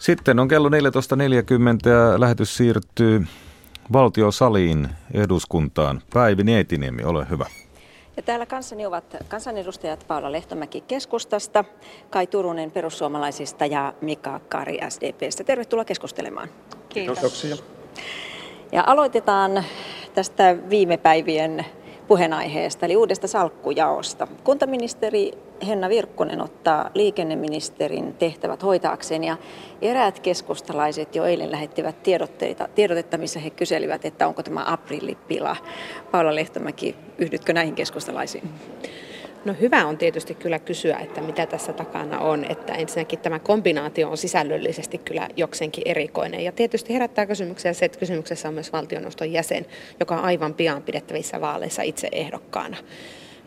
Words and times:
Sitten 0.00 0.38
on 0.38 0.48
kello 0.48 0.68
14.40 0.68 0.74
ja 1.88 2.20
lähetys 2.20 2.56
siirtyy 2.56 3.26
valtiosaliin 3.92 4.88
eduskuntaan. 5.14 6.02
Päivi 6.14 6.44
Nietiniemi, 6.44 7.02
ole 7.04 7.26
hyvä. 7.30 7.46
Ja 8.16 8.22
täällä 8.22 8.46
kanssani 8.46 8.86
ovat 8.86 9.16
kansanedustajat 9.28 10.04
Paula 10.08 10.32
Lehtomäki 10.32 10.80
keskustasta, 10.80 11.64
Kai 12.10 12.26
Turunen 12.26 12.70
perussuomalaisista 12.70 13.66
ja 13.66 13.94
Mika 14.00 14.40
Kari 14.48 14.78
SDPstä. 14.88 15.44
Tervetuloa 15.44 15.84
keskustelemaan. 15.84 16.48
Kiitos. 16.88 17.46
Ja 18.72 18.84
aloitetaan 18.86 19.64
tästä 20.14 20.56
viime 20.70 20.96
päivien 20.96 21.66
puheenaiheesta, 22.08 22.86
eli 22.86 22.96
uudesta 22.96 23.26
salkkujaosta. 23.26 24.28
Kuntaministeri 24.44 25.32
Henna 25.66 25.88
Virkkunen 25.88 26.40
ottaa 26.40 26.90
liikenneministerin 26.94 28.14
tehtävät 28.14 28.62
hoitaakseen 28.62 29.24
ja 29.24 29.36
eräät 29.82 30.20
keskustalaiset 30.20 31.16
jo 31.16 31.24
eilen 31.24 31.50
lähettivät 31.50 32.02
tiedotteita, 32.02 32.68
tiedotetta, 32.74 33.18
missä 33.18 33.40
he 33.40 33.50
kyselivät, 33.50 34.04
että 34.04 34.26
onko 34.26 34.42
tämä 34.42 34.64
aprillipila. 34.66 35.56
Paula 36.10 36.34
Lehtomäki, 36.34 36.96
yhdytkö 37.18 37.52
näihin 37.52 37.74
keskustalaisiin? 37.74 38.50
No 39.44 39.54
hyvä 39.60 39.86
on 39.86 39.98
tietysti 39.98 40.34
kyllä 40.34 40.58
kysyä, 40.58 40.98
että 40.98 41.20
mitä 41.20 41.46
tässä 41.46 41.72
takana 41.72 42.18
on, 42.18 42.44
että 42.44 42.72
ensinnäkin 42.72 43.18
tämä 43.18 43.38
kombinaatio 43.38 44.10
on 44.10 44.16
sisällöllisesti 44.16 44.98
kyllä 44.98 45.28
jokseenkin 45.36 45.82
erikoinen. 45.86 46.44
Ja 46.44 46.52
tietysti 46.52 46.94
herättää 46.94 47.26
kysymyksiä 47.26 47.72
se, 47.72 47.84
että 47.84 47.98
kysymyksessä 47.98 48.48
on 48.48 48.54
myös 48.54 48.72
valtioneuvoston 48.72 49.32
jäsen, 49.32 49.66
joka 50.00 50.14
on 50.16 50.24
aivan 50.24 50.54
pian 50.54 50.82
pidettävissä 50.82 51.40
vaaleissa 51.40 51.82
itse 51.82 52.08
ehdokkaana. 52.12 52.76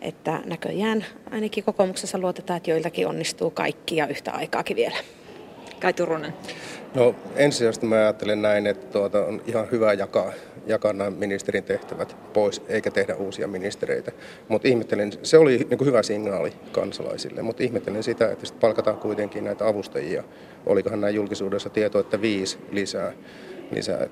Että 0.03 0.39
näköjään 0.45 1.05
ainakin 1.31 1.63
kokoomuksessa 1.63 2.17
luotetaan, 2.17 2.57
että 2.57 2.71
joiltakin 2.71 3.07
onnistuu 3.07 3.51
kaikki 3.51 3.95
ja 3.95 4.07
yhtä 4.07 4.31
aikaakin 4.31 4.77
vielä. 4.77 4.95
Kai 5.81 5.93
Turunen. 5.93 6.33
No 6.95 7.15
ensisijaisesti 7.35 7.85
mä 7.85 7.95
ajattelen 7.95 8.41
näin, 8.41 8.67
että 8.67 8.85
tuota, 8.87 9.25
on 9.25 9.41
ihan 9.45 9.71
hyvä 9.71 9.93
jakaa, 9.93 10.31
jakaa 10.67 10.93
nämä 10.93 11.09
ministerin 11.09 11.63
tehtävät 11.63 12.15
pois, 12.33 12.61
eikä 12.67 12.91
tehdä 12.91 13.15
uusia 13.15 13.47
ministereitä. 13.47 14.11
Mutta 14.47 14.67
ihmettelen, 14.67 15.11
se 15.23 15.37
oli 15.37 15.57
niin 15.69 15.77
kuin 15.77 15.87
hyvä 15.87 16.03
signaali 16.03 16.53
kansalaisille, 16.71 17.41
mutta 17.41 17.63
ihmettelen 17.63 18.03
sitä, 18.03 18.31
että 18.31 18.45
sit 18.45 18.59
palkataan 18.59 18.97
kuitenkin 18.97 19.43
näitä 19.43 19.67
avustajia. 19.67 20.23
Olikohan 20.65 21.01
näin 21.01 21.15
julkisuudessa 21.15 21.69
tieto, 21.69 21.99
että 21.99 22.21
viisi 22.21 22.57
lisää. 22.71 23.13
lisää 23.71 24.07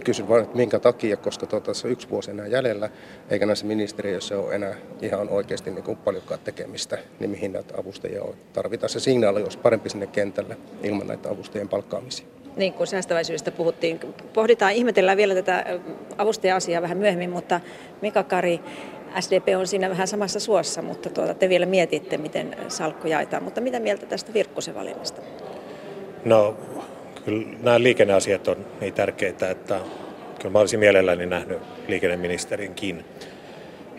kysyn 0.00 0.28
vain, 0.28 0.42
että 0.42 0.56
minkä 0.56 0.78
takia, 0.78 1.16
koska 1.16 1.46
tuota, 1.46 1.66
tässä 1.66 1.88
on 1.88 1.92
yksi 1.92 2.10
vuosi 2.10 2.30
enää 2.30 2.46
jäljellä, 2.46 2.90
eikä 3.30 3.46
näissä 3.46 3.66
ministeriöissä 3.66 4.38
ole 4.38 4.54
enää 4.54 4.74
ihan 5.02 5.28
oikeasti 5.28 5.70
niin 5.70 5.84
kuin 5.84 5.96
paljonkaan 5.96 6.40
tekemistä, 6.44 6.98
niin 7.20 7.30
mihin 7.30 7.52
näitä 7.52 7.74
avustajia 7.78 8.22
on. 8.22 8.34
Tarvitaan 8.52 8.90
se 8.90 9.00
signaali, 9.00 9.40
jos 9.40 9.56
parempi 9.56 9.90
sinne 9.90 10.06
kentälle 10.06 10.56
ilman 10.82 11.06
näitä 11.06 11.30
avustajien 11.30 11.68
palkkaamisia. 11.68 12.26
Niin 12.56 12.72
kuin 12.72 12.86
säästäväisyydestä 12.86 13.50
puhuttiin. 13.50 14.00
Pohditaan, 14.32 14.72
ihmetellään 14.72 15.16
vielä 15.16 15.34
tätä 15.34 15.64
avustaja-asiaa 16.18 16.82
vähän 16.82 16.98
myöhemmin, 16.98 17.30
mutta 17.30 17.60
Mika 18.02 18.22
Kari, 18.22 18.60
SDP 19.20 19.48
on 19.58 19.66
siinä 19.66 19.90
vähän 19.90 20.08
samassa 20.08 20.40
suossa, 20.40 20.82
mutta 20.82 21.10
tuota, 21.10 21.34
te 21.34 21.48
vielä 21.48 21.66
mietitte, 21.66 22.18
miten 22.18 22.56
salkku 22.68 23.06
jaetaan. 23.06 23.42
Mutta 23.42 23.60
mitä 23.60 23.80
mieltä 23.80 24.06
tästä 24.06 24.34
Virkkusen 24.34 24.74
valinnasta? 24.74 25.22
No 26.24 26.56
kyllä 27.24 27.46
nämä 27.62 27.82
liikenneasiat 27.82 28.48
on 28.48 28.66
niin 28.80 28.94
tärkeitä, 28.94 29.50
että 29.50 29.80
kyllä 30.38 30.52
mä 30.52 30.58
olisin 30.58 30.80
mielelläni 30.80 31.26
nähnyt 31.26 31.58
liikenneministerinkin. 31.88 33.04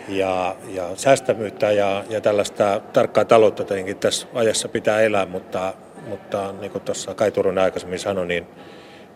Ja, 0.08 0.55
ja 0.67 0.89
säästämyyttä 0.95 1.72
ja, 1.72 2.03
ja 2.09 2.22
tällaista 2.22 2.81
tarkkaa 2.94 3.25
taloutta 3.25 3.64
tietenkin 3.64 3.97
tässä 3.97 4.27
ajassa 4.33 4.67
pitää 4.67 5.02
elää, 5.02 5.25
mutta, 5.25 5.73
mutta 6.08 6.52
niin 6.52 6.72
kuin 6.72 6.83
tuossa 6.83 7.14
Kai 7.14 7.31
Turunen 7.31 7.64
aikaisemmin 7.64 7.99
sanoi, 7.99 8.27
niin 8.27 8.47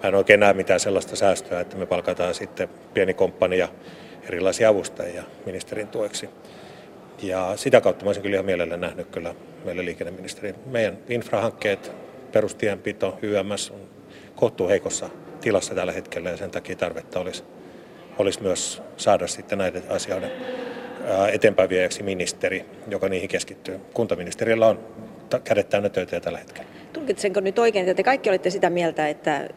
mä 0.04 0.10
en 0.10 0.16
oikein 0.16 0.40
näe 0.40 0.54
mitään 0.54 0.80
sellaista 0.80 1.16
säästöä, 1.16 1.60
että 1.60 1.78
me 1.78 1.86
palkataan 1.86 2.34
sitten 2.34 2.70
pieni 2.94 3.14
komppania 3.14 3.68
erilaisia 4.30 4.70
avustajia 4.70 5.24
ministerin 5.46 5.88
tueksi. 5.88 6.30
Ja 7.22 7.54
sitä 7.56 7.82
kautta 7.82 8.06
mä 8.06 8.10
olisin 8.10 8.24
kyllä 8.24 8.36
ihan 8.36 8.46
mielellä 8.46 8.78
nähnyt 8.78 9.08
kyllä 9.12 9.36
meille 9.66 9.86
liikenneministeri. 9.86 10.56
Meidän 10.66 10.98
infrahankkeet, 11.10 11.92
perustienpito, 12.32 13.20
YMS 13.22 13.72
on 13.72 13.95
kohtuu 14.36 14.68
heikossa 14.68 15.10
tilassa 15.42 15.76
tällä 15.76 15.92
hetkellä 15.92 16.30
ja 16.30 16.38
sen 16.38 16.52
takia 16.52 16.76
tarvetta 16.76 17.20
olisi, 17.20 17.44
olisi 18.18 18.42
myös 18.42 18.82
saada 18.98 19.28
sitten 19.28 19.58
näiden 19.58 19.84
asioiden 19.90 20.32
eteenpäin 21.32 21.70
viejäksi 21.70 22.04
ministeri, 22.04 22.66
joka 22.88 23.10
niihin 23.10 23.30
keskittyy. 23.30 23.80
Kuntaministeriöllä 23.94 24.68
on 24.68 24.80
kädet 25.44 25.70
täynnä 25.70 25.90
töitä 25.90 26.20
tällä 26.20 26.40
hetkellä. 26.40 26.70
Tulkitsenko 26.94 27.40
nyt 27.40 27.60
oikein, 27.60 27.84
että 27.84 27.98
te 27.98 28.04
kaikki 28.04 28.30
olette 28.30 28.50
sitä 28.50 28.70
mieltä, 28.70 29.10
että 29.10 29.50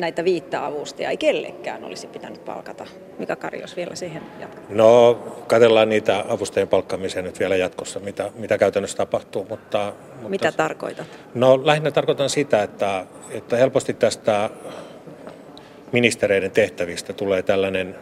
näitä 0.00 0.24
viittä 0.24 0.66
avustajia 0.66 1.10
ei 1.10 1.16
kellekään 1.16 1.84
olisi 1.84 2.06
pitänyt 2.06 2.44
palkata? 2.44 2.86
Mikä 3.18 3.36
Kari, 3.36 3.60
jos 3.60 3.76
vielä 3.76 3.94
siihen 3.94 4.22
jatkaa? 4.40 4.64
No, 4.68 5.14
katsellaan 5.46 5.88
niitä 5.88 6.24
avustajien 6.28 6.68
palkkaamisia 6.68 7.22
nyt 7.22 7.38
vielä 7.38 7.56
jatkossa, 7.56 8.00
mitä, 8.00 8.30
mitä 8.34 8.58
käytännössä 8.58 8.96
tapahtuu. 8.96 9.46
Mutta, 9.48 9.92
mutta, 10.14 10.28
mitä 10.28 10.52
tarkoitat? 10.52 11.06
No, 11.34 11.66
lähinnä 11.66 11.90
tarkoitan 11.90 12.30
sitä, 12.30 12.62
että, 12.62 13.06
että 13.30 13.56
helposti 13.56 13.94
tästä 13.94 14.50
ministereiden 15.92 16.50
tehtävistä 16.50 17.12
tulee 17.12 17.42
tällainen 17.42 17.96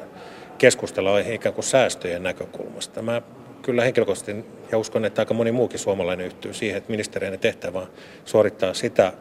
keskustelu 0.58 1.08
ikään 1.32 1.54
kuin 1.54 1.64
säästöjen 1.64 2.22
näkökulmasta. 2.22 3.02
Mä 3.02 3.22
kyllä 3.66 3.82
henkilökohtaisesti 3.84 4.44
ja 4.72 4.78
uskon, 4.78 5.04
että 5.04 5.22
aika 5.22 5.34
moni 5.34 5.52
muukin 5.52 5.78
suomalainen 5.78 6.26
yhtyy 6.26 6.54
siihen, 6.54 6.78
että 6.78 6.90
ministereiden 6.90 7.38
tehtävä 7.38 7.78
on 7.78 7.88
suorittaa 8.24 8.74
sitä 8.74 9.12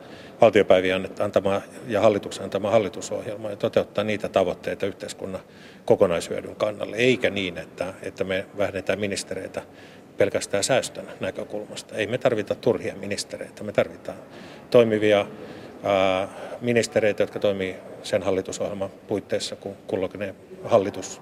valtiopäivien 0.41 1.09
antamaa 1.19 1.61
ja 1.88 2.01
hallituksen 2.01 2.44
antamaa 2.44 2.72
hallitusohjelmaa 2.72 3.51
ja 3.51 3.57
toteuttaa 3.57 4.03
niitä 4.03 4.29
tavoitteita 4.29 4.85
yhteiskunnan 4.85 5.41
kokonaishyödyn 5.85 6.55
kannalle, 6.55 6.95
eikä 6.95 7.29
niin, 7.29 7.57
että, 7.57 7.94
että 8.01 8.23
me 8.23 8.45
vähennetään 8.57 9.00
ministereitä 9.00 9.61
pelkästään 10.17 10.63
säästön 10.63 11.07
näkökulmasta. 11.19 11.95
Ei 11.95 12.07
me 12.07 12.17
tarvita 12.17 12.55
turhia 12.55 12.95
ministereitä, 12.95 13.63
me 13.63 13.72
tarvitaan 13.72 14.17
toimivia 14.69 15.25
ää, 15.84 16.28
ministereitä, 16.61 17.23
jotka 17.23 17.39
toimii 17.39 17.75
sen 18.03 18.23
hallitusohjelman 18.23 18.89
puitteissa, 19.07 19.55
kun 19.55 19.75
kulloinen 19.88 20.35
hallitus 20.63 21.22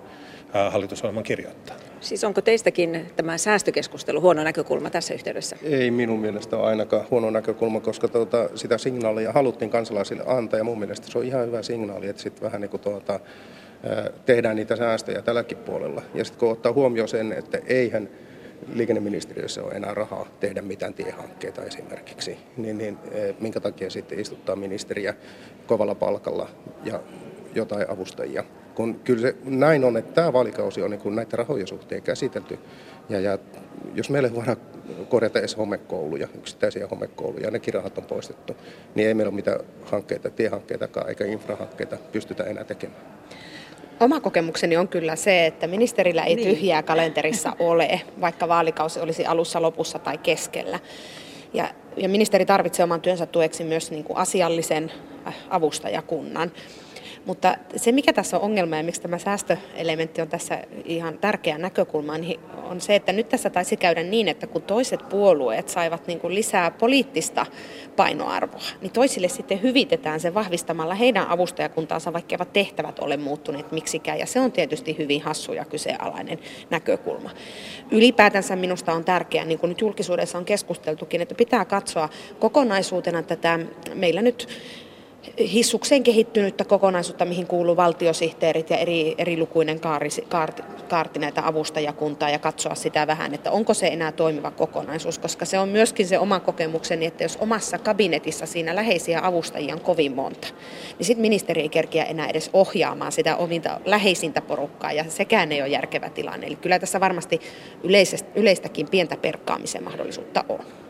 hallitusohjelman 0.69 1.23
kirjoittaa. 1.23 1.82
Siis 2.03 2.24
onko 2.24 2.41
teistäkin 2.41 3.06
tämä 3.16 3.38
säästökeskustelu 3.38 4.22
huono 4.22 4.44
näkökulma 4.44 4.90
tässä 4.90 5.14
yhteydessä? 5.14 5.56
Ei 5.64 5.91
minun 5.91 6.19
mielestä 6.19 6.58
ole 6.58 6.68
ainakaan 6.68 7.06
huono 7.12 7.30
näkökulma, 7.30 7.80
koska 7.80 8.08
tuota, 8.08 8.50
sitä 8.56 8.78
signaalia 8.78 9.31
haluttiin 9.31 9.72
kansalaisille 9.72 10.24
antaa 10.28 10.58
ja 10.58 10.63
mun 10.63 10.80
mielestä 10.80 11.08
se 11.12 11.18
on 11.18 11.24
ihan 11.24 11.47
hyvä 11.47 11.63
signaali, 11.63 12.08
että 12.08 12.22
sitten 12.22 12.44
vähän 12.44 12.62
niin 12.62 12.69
kuin 12.69 12.81
tuota, 12.81 13.19
tehdään 14.25 14.56
niitä 14.56 14.75
säästöjä 14.75 15.22
tälläkin 15.22 15.58
puolella. 15.58 16.02
Ja 16.13 16.25
sitten 16.25 16.40
kun 16.40 16.52
ottaa 16.52 16.74
huomioon 16.74 17.08
sen, 17.08 17.34
että 17.34 17.59
eihän 17.68 18.09
liikenneministeriössä 18.74 19.63
ole 19.63 19.74
enää 19.74 19.94
rahaa 19.94 20.28
tehdä 20.40 20.62
mitään 20.62 20.94
tiehankkeita 20.94 21.63
esimerkiksi, 21.63 22.38
niin, 22.58 22.78
niin 22.78 22.97
minkä 23.40 23.59
takia 23.59 23.90
sitten 23.90 24.19
istuttaa 24.19 24.56
ministeriä 24.56 25.13
kovalla 25.68 25.96
palkalla 25.96 26.50
ja 26.84 27.00
jotain 27.56 27.90
avustajia 27.90 28.44
kun 28.75 29.00
kyllä 29.00 29.22
se 29.22 29.35
näin 29.45 29.84
on, 29.84 29.97
että 29.97 30.13
tämä 30.13 30.34
vaalikausi 30.34 30.81
on 30.81 30.91
niin 30.91 31.01
kuin 31.01 31.16
näiden 31.16 31.39
rahojen 31.39 31.67
suhteen 31.67 32.01
käsitelty. 32.01 32.59
Ja, 33.09 33.19
ja 33.19 33.38
jos 33.94 34.09
meille 34.09 34.35
voidaan 34.35 34.57
korjata 35.09 35.39
edes 35.39 35.57
homekouluja, 35.57 36.28
yksittäisiä 36.38 36.88
homekouluja, 36.88 37.45
ja 37.45 37.51
nekin 37.51 37.73
rahat 37.73 37.97
on 37.97 38.06
poistettu, 38.06 38.56
niin 38.95 39.07
ei 39.07 39.13
meillä 39.13 39.29
ole 39.29 39.35
mitään 39.35 39.59
hankkeita, 39.85 40.29
tiehankkeitakaan 40.29 41.09
eikä 41.09 41.25
infrahankkeita 41.25 41.97
pystytä 42.12 42.44
enää 42.44 42.63
tekemään. 42.63 43.01
Oma 44.00 44.19
kokemukseni 44.19 44.78
on 44.78 44.88
kyllä 44.88 45.16
se, 45.16 45.45
että 45.45 45.67
ministerillä 45.67 46.23
ei 46.23 46.35
niin. 46.35 46.47
tyhjää 46.47 46.83
kalenterissa 46.83 47.56
ole, 47.59 48.01
vaikka 48.22 48.47
vaalikausi 48.47 49.00
olisi 49.00 49.25
alussa, 49.25 49.62
lopussa 49.62 50.00
tai 50.00 50.18
keskellä. 50.18 50.80
Ja, 51.53 51.69
ja 51.98 52.09
ministeri 52.09 52.45
tarvitsee 52.45 52.83
oman 52.83 53.01
työnsä 53.01 53.25
tueksi 53.25 53.63
myös 53.63 53.92
niin 53.92 54.03
kuin 54.03 54.18
asiallisen 54.18 54.92
äh, 55.27 55.36
avustajakunnan. 55.50 56.51
Mutta 57.25 57.58
se, 57.75 57.92
mikä 57.92 58.14
tässä 58.14 58.38
on 58.38 58.44
ongelma 58.44 58.78
ja 58.78 58.84
miksi 58.84 59.02
tämä 59.02 59.18
säästöelementti 59.18 60.22
on 60.22 60.28
tässä 60.28 60.64
ihan 60.86 61.18
tärkeä 61.18 61.58
näkökulma, 61.58 62.18
niin 62.18 62.40
on 62.64 62.81
se, 62.81 62.96
että 62.96 63.14
nyt 63.14 63.30
tässä 63.30 63.50
taisi 63.50 63.78
käydä 63.78 64.04
niin, 64.04 64.28
että 64.28 64.48
kun 64.48 64.62
toiset 64.62 65.10
puolueet 65.10 65.70
saivat 65.70 66.08
niin 66.08 66.20
kuin 66.20 66.36
lisää 66.36 66.72
poliittista 66.72 67.46
painoarvoa, 67.96 68.62
niin 68.81 68.92
toisille 68.92 69.28
sitten 69.28 69.62
hyvitetään 69.62 70.20
se 70.20 70.34
vahvistamalla 70.34 70.96
heidän 70.96 71.28
avustajakuntaansa, 71.28 72.14
vaikka 72.14 72.36
eivät 72.36 72.54
tehtävät 72.54 73.00
ole 73.00 73.18
muuttuneet 73.18 73.72
miksikään. 73.72 74.20
Ja 74.20 74.25
se 74.25 74.40
on 74.40 74.52
tietysti 74.52 74.98
hyvin 74.98 75.22
hassu 75.22 75.54
ja 75.54 75.66
kyseenalainen 75.66 76.40
näkökulma. 76.70 77.30
Ylipäätänsä 77.92 78.56
minusta 78.56 78.94
on 78.94 79.06
tärkeää, 79.06 79.46
niin 79.46 79.60
kuin 79.60 79.70
nyt 79.70 79.81
julkisuudessa 79.81 80.38
on 80.38 80.46
keskusteltukin, 80.46 81.22
että 81.22 81.36
pitää 81.36 81.66
katsoa 81.66 82.10
kokonaisuutena 82.40 83.24
tätä 83.24 83.60
meillä 83.94 84.22
nyt 84.22 84.48
hissukseen 85.40 86.04
kehittynyttä 86.04 86.66
kokonaisuutta, 86.66 87.25
mihin 87.25 87.48
kuuluu 87.48 87.75
valtiosihteerit 87.75 88.70
ja 88.70 88.78
eri, 88.78 89.16
eri 89.18 89.38
lukuinen 89.38 89.80
kaari, 89.80 90.10
kaarti, 90.30 90.64
kaarti 90.90 91.20
näitä 91.20 91.48
avustajakuntaa 91.48 92.30
ja 92.30 92.40
katsoa 92.40 92.75
sitä 92.75 93.08
vähän, 93.08 93.34
että 93.34 93.52
onko 93.52 93.74
se 93.74 93.88
enää 93.88 94.12
toimiva 94.12 94.52
kokonaisuus, 94.52 95.20
koska 95.20 95.46
se 95.46 95.60
on 95.60 95.70
myöskin 95.70 96.08
se 96.08 96.20
oma 96.20 96.40
kokemukseni, 96.40 97.06
että 97.06 97.24
jos 97.24 97.38
omassa 97.42 97.78
kabinetissa 97.78 98.46
siinä 98.46 98.75
läheisiä 98.75 99.20
avustajia 99.24 99.74
on 99.74 99.81
kovin 99.81 100.16
monta, 100.16 100.48
niin 100.98 101.06
sitten 101.06 101.22
ministeri 101.22 101.62
ei 101.62 101.70
kerkiä 101.70 102.04
enää 102.04 102.28
edes 102.28 102.50
ohjaamaan 102.54 103.12
sitä 103.12 103.36
ominta 103.36 103.80
läheisintä 103.86 104.42
porukkaa 104.42 104.92
ja 104.92 105.06
sekään 105.10 105.52
ei 105.52 105.62
ole 105.62 105.70
järkevä 105.70 106.10
tilanne. 106.10 106.48
Eli 106.48 106.56
kyllä 106.56 106.80
tässä 106.80 107.00
varmasti 107.00 107.42
yleistäkin 108.36 108.90
pientä 108.90 109.18
perkkaamisen 109.18 109.84
mahdollisuutta 109.84 110.44
on. 110.50 110.82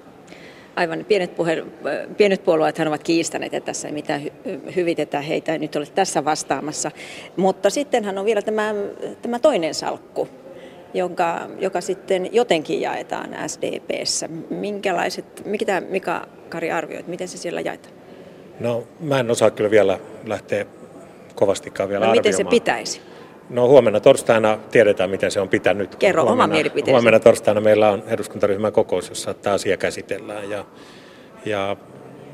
Aivan, 0.75 1.05
pienet, 1.07 1.35
puhe, 1.35 1.63
pienet 2.17 2.43
puolueet 2.43 2.79
ovat 2.79 3.03
kiistäneet, 3.03 3.53
että 3.53 3.65
tässä 3.65 3.87
ei 3.87 3.93
mitään 3.93 4.21
hyvitetä, 4.75 5.21
heitä 5.21 5.53
ei 5.53 5.59
nyt 5.59 5.75
ole 5.75 5.85
tässä 5.95 6.25
vastaamassa. 6.25 6.91
Mutta 7.37 7.69
sittenhän 7.69 8.17
on 8.17 8.25
vielä 8.25 8.41
tämä, 8.41 8.73
tämä 9.21 9.39
toinen 9.39 9.73
salkku, 9.73 10.27
joka, 10.93 11.41
joka 11.59 11.81
sitten 11.81 12.29
jotenkin 12.33 12.81
jaetaan 12.81 13.35
SDPssä. 13.47 14.29
Minkälaiset, 14.49 15.45
mitä 15.45 15.81
Mika 15.81 16.27
Kari 16.49 16.71
arvioit, 16.71 17.07
miten 17.07 17.27
se 17.27 17.37
siellä 17.37 17.61
jaetaan? 17.61 17.93
No 18.59 18.83
mä 18.99 19.19
en 19.19 19.31
osaa 19.31 19.51
kyllä 19.51 19.71
vielä 19.71 19.99
lähteä 20.25 20.65
kovastikaan 21.35 21.89
vielä 21.89 22.05
no, 22.05 22.11
arvioimaan. 22.11 22.29
miten 22.35 22.45
se 22.45 22.49
pitäisi? 22.49 23.01
No 23.53 23.67
huomenna 23.67 23.99
torstaina 23.99 24.59
tiedetään, 24.71 25.09
miten 25.09 25.31
se 25.31 25.39
on 25.39 25.49
pitänyt. 25.49 25.95
Kerro 25.95 26.23
huomenna, 26.23 26.43
oma 26.43 26.53
mielipiteesi. 26.53 26.91
Huomenna 26.91 27.19
torstaina 27.19 27.61
meillä 27.61 27.89
on 27.89 28.03
eduskuntaryhmän 28.07 28.73
kokous, 28.73 29.09
jossa 29.09 29.33
tämä 29.33 29.53
asia 29.53 29.77
käsitellään. 29.77 30.49
Ja, 30.49 30.65
ja, 31.45 31.75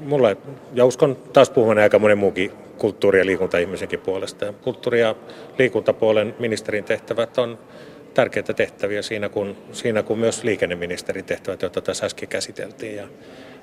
mulle, 0.05 0.37
ja 0.73 0.85
uskon 0.85 1.17
taas 1.33 1.49
puhumaan 1.49 1.77
aika 1.77 1.99
monen 1.99 2.17
muukin 2.17 2.51
kulttuuri- 2.77 3.19
ja 3.19 3.25
liikuntaihmisenkin 3.25 3.99
puolesta. 3.99 4.45
Ja 4.45 4.53
kulttuuri- 4.53 4.99
ja 4.99 5.15
liikuntapuolen 5.57 6.35
ministerin 6.39 6.83
tehtävät 6.83 7.37
on 7.37 7.57
tärkeitä 8.13 8.53
tehtäviä 8.53 9.01
siinä, 9.01 9.29
kun, 9.29 9.57
siinä 9.71 10.03
kun 10.03 10.19
myös 10.19 10.43
liikenneministerin 10.43 11.25
tehtävät, 11.25 11.61
joita 11.61 11.81
tässä 11.81 12.05
äsken 12.05 12.29
käsiteltiin. 12.29 12.95
Ja 12.95 13.07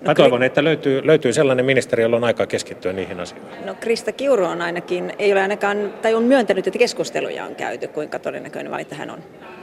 Mä 0.01 0.15
toivon, 0.15 0.43
että 0.43 0.65
löytyy, 0.65 1.07
löytyy 1.07 1.33
sellainen 1.33 1.65
ministeri, 1.65 2.03
jolla 2.03 2.17
on 2.17 2.25
aikaa 2.25 2.47
keskittyä 2.47 2.93
niihin 2.93 3.21
asioihin. 3.21 3.67
No 3.67 3.75
Krista 3.75 4.13
Kiuru 4.13 4.45
on 4.45 4.63
ainakin, 4.63 5.13
ei 5.19 5.33
ole 5.33 5.43
ainakaan, 5.43 5.95
tai 6.03 6.15
on 6.15 6.23
myöntänyt, 6.23 6.67
että 6.67 6.79
keskusteluja 6.79 7.45
on 7.45 7.55
käyty. 7.55 7.89
Kuinka 7.89 8.19
todennäköinen 8.19 8.73
valinta 8.73 8.95
hän 8.95 9.11
on? 9.11 9.19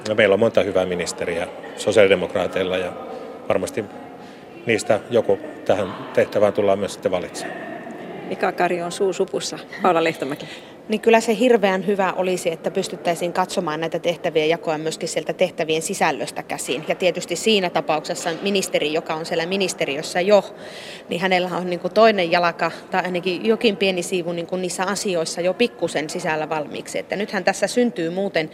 No, 0.09 0.15
meillä 0.15 0.33
on 0.33 0.39
monta 0.39 0.63
hyvää 0.63 0.85
ministeriä 0.85 1.47
sosiaalidemokraateilla 1.77 2.77
ja 2.77 2.93
varmasti 3.49 3.85
niistä 4.65 4.99
joku 5.09 5.39
tähän 5.65 5.95
tehtävään 6.13 6.53
tullaan 6.53 6.79
myös 6.79 6.93
sitten 6.93 7.11
valitsemaan. 7.11 7.57
Mika 8.27 8.51
Kari 8.51 8.81
on 8.81 8.91
suusupussa. 8.91 9.59
Paula 9.81 10.03
Lehtomäki 10.03 10.45
niin 10.89 11.01
kyllä 11.01 11.19
se 11.19 11.39
hirveän 11.39 11.87
hyvä 11.87 12.13
olisi, 12.13 12.51
että 12.51 12.71
pystyttäisiin 12.71 13.33
katsomaan 13.33 13.79
näitä 13.79 13.99
tehtäviä 13.99 14.45
jakoa 14.45 14.77
myöskin 14.77 15.09
sieltä 15.09 15.33
tehtävien 15.33 15.81
sisällöstä 15.81 16.43
käsin. 16.43 16.85
Ja 16.87 16.95
tietysti 16.95 17.35
siinä 17.35 17.69
tapauksessa 17.69 18.29
ministeri, 18.41 18.93
joka 18.93 19.13
on 19.13 19.25
siellä 19.25 19.45
ministeriössä 19.45 20.21
jo, 20.21 20.43
niin 21.09 21.21
hänellä 21.21 21.49
on 21.57 21.69
niin 21.69 21.79
kuin 21.79 21.93
toinen 21.93 22.31
jalka 22.31 22.71
tai 22.91 23.01
ainakin 23.03 23.45
jokin 23.45 23.77
pieni 23.77 24.03
siivu 24.03 24.31
niin 24.31 24.47
kuin 24.47 24.61
niissä 24.61 24.83
asioissa 24.83 25.41
jo 25.41 25.53
pikkusen 25.53 26.09
sisällä 26.09 26.49
valmiiksi. 26.49 26.99
Että 26.99 27.15
nythän 27.15 27.43
tässä 27.43 27.67
syntyy 27.67 28.09
muuten 28.09 28.49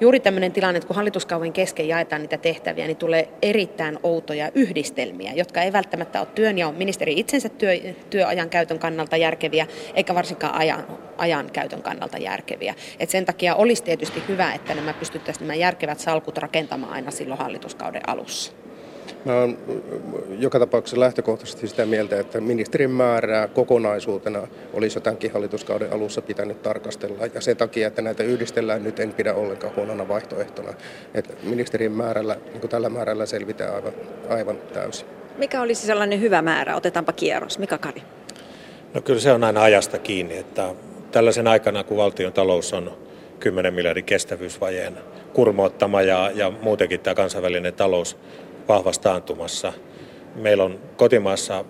juuri 0.00 0.20
tämmöinen 0.20 0.52
tilanne, 0.52 0.76
että 0.76 0.86
kun 0.86 0.96
hallituskauden 0.96 1.52
kesken 1.52 1.88
jaetaan 1.88 2.22
niitä 2.22 2.38
tehtäviä, 2.38 2.86
niin 2.86 2.96
tulee 2.96 3.28
erittäin 3.42 3.98
outoja 4.02 4.50
yhdistelmiä, 4.54 5.32
jotka 5.32 5.62
ei 5.62 5.72
välttämättä 5.72 6.20
ole 6.20 6.28
työn 6.34 6.58
ja 6.58 6.72
ministeri 6.72 7.18
itsensä 7.18 7.48
työ, 7.48 7.72
työajan 8.10 8.50
käytön 8.50 8.78
kannalta 8.78 9.16
järkeviä, 9.16 9.66
eikä 9.94 10.14
varsinkaan 10.14 10.54
ajan, 10.54 10.86
ajan 11.18 11.50
käytön 11.52 11.73
käytön 11.74 11.82
kannalta 11.82 12.18
järkeviä. 12.18 12.74
Et 12.98 13.10
sen 13.10 13.24
takia 13.24 13.54
olisi 13.54 13.82
tietysti 13.82 14.22
hyvä, 14.28 14.54
että 14.54 14.74
nämä 14.74 14.92
pystyttäisiin 14.92 15.48
nämä 15.48 15.54
järkevät 15.54 15.98
salkut 15.98 16.38
rakentamaan 16.38 16.92
aina 16.92 17.10
silloin 17.10 17.40
hallituskauden 17.40 18.08
alussa. 18.08 18.52
Mä 19.24 19.32
olen 19.32 19.58
joka 20.38 20.58
tapauksessa 20.58 21.00
lähtökohtaisesti 21.00 21.68
sitä 21.68 21.86
mieltä, 21.86 22.20
että 22.20 22.40
ministerin 22.40 22.90
määrää 22.90 23.48
kokonaisuutena 23.48 24.48
olisi 24.72 24.96
jo 24.96 25.00
tämänkin 25.00 25.32
hallituskauden 25.32 25.92
alussa 25.92 26.22
pitänyt 26.22 26.62
tarkastella. 26.62 27.26
Ja 27.34 27.40
sen 27.40 27.56
takia, 27.56 27.86
että 27.86 28.02
näitä 28.02 28.22
yhdistellään 28.22 28.84
nyt, 28.84 29.00
en 29.00 29.12
pidä 29.12 29.34
ollenkaan 29.34 29.76
huonona 29.76 30.08
vaihtoehtona. 30.08 30.74
Että 31.14 31.34
ministerin 31.42 31.92
määrällä, 31.92 32.36
niin 32.52 32.68
tällä 32.68 32.88
määrällä 32.88 33.26
selvitään 33.26 33.74
aivan, 33.74 33.92
aivan 34.28 34.56
täysin. 34.72 35.06
Mikä 35.38 35.62
olisi 35.62 35.86
sellainen 35.86 36.20
hyvä 36.20 36.42
määrä? 36.42 36.76
Otetaanpa 36.76 37.12
kierros. 37.12 37.58
Mika 37.58 37.78
Kari. 37.78 38.02
No 38.94 39.00
kyllä 39.00 39.20
se 39.20 39.32
on 39.32 39.44
aina 39.44 39.62
ajasta 39.62 39.98
kiinni, 39.98 40.36
että 40.36 40.74
tällaisen 41.14 41.48
aikana, 41.48 41.84
kun 41.84 41.96
valtion 41.96 42.32
talous 42.32 42.72
on 42.72 42.98
10 43.40 43.74
miljardin 43.74 44.04
kestävyysvajeen 44.04 44.98
kurmoottama 45.32 46.02
ja, 46.02 46.30
ja 46.34 46.50
muutenkin 46.62 47.00
tämä 47.00 47.14
kansainvälinen 47.14 47.74
talous 47.74 48.16
vahvasti 48.68 49.08
antumassa. 49.08 49.72
Meillä 50.34 50.64
on 50.64 50.78
kotimaassa 50.96 51.64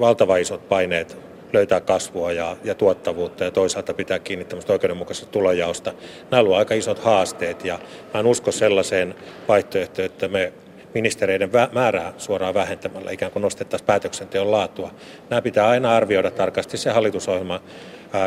valtava 0.00 0.36
isot 0.36 0.68
paineet 0.68 1.16
löytää 1.52 1.80
kasvua 1.80 2.32
ja, 2.32 2.56
ja 2.64 2.74
tuottavuutta 2.74 3.44
ja 3.44 3.50
toisaalta 3.50 3.94
pitää 3.94 4.18
kiinni 4.18 4.44
tämmöistä 4.44 4.72
oikeudenmukaisesta 4.72 5.32
tulojaosta. 5.32 5.92
Nämä 6.30 6.40
ovat 6.40 6.58
aika 6.58 6.74
isot 6.74 6.98
haasteet 6.98 7.64
ja 7.64 7.78
mä 8.14 8.20
en 8.20 8.26
usko 8.26 8.52
sellaiseen 8.52 9.14
vaihtoehtoon, 9.48 10.06
että 10.06 10.28
me 10.28 10.52
ministereiden 10.94 11.50
määrää 11.72 12.12
suoraan 12.16 12.54
vähentämällä 12.54 13.10
ikään 13.10 13.32
kuin 13.32 13.42
nostettaisiin 13.42 13.86
päätöksenteon 13.86 14.50
laatua. 14.50 14.90
Nämä 15.30 15.42
pitää 15.42 15.68
aina 15.68 15.96
arvioida 15.96 16.30
tarkasti 16.30 16.76
se 16.76 16.90
hallitusohjelma 16.90 17.60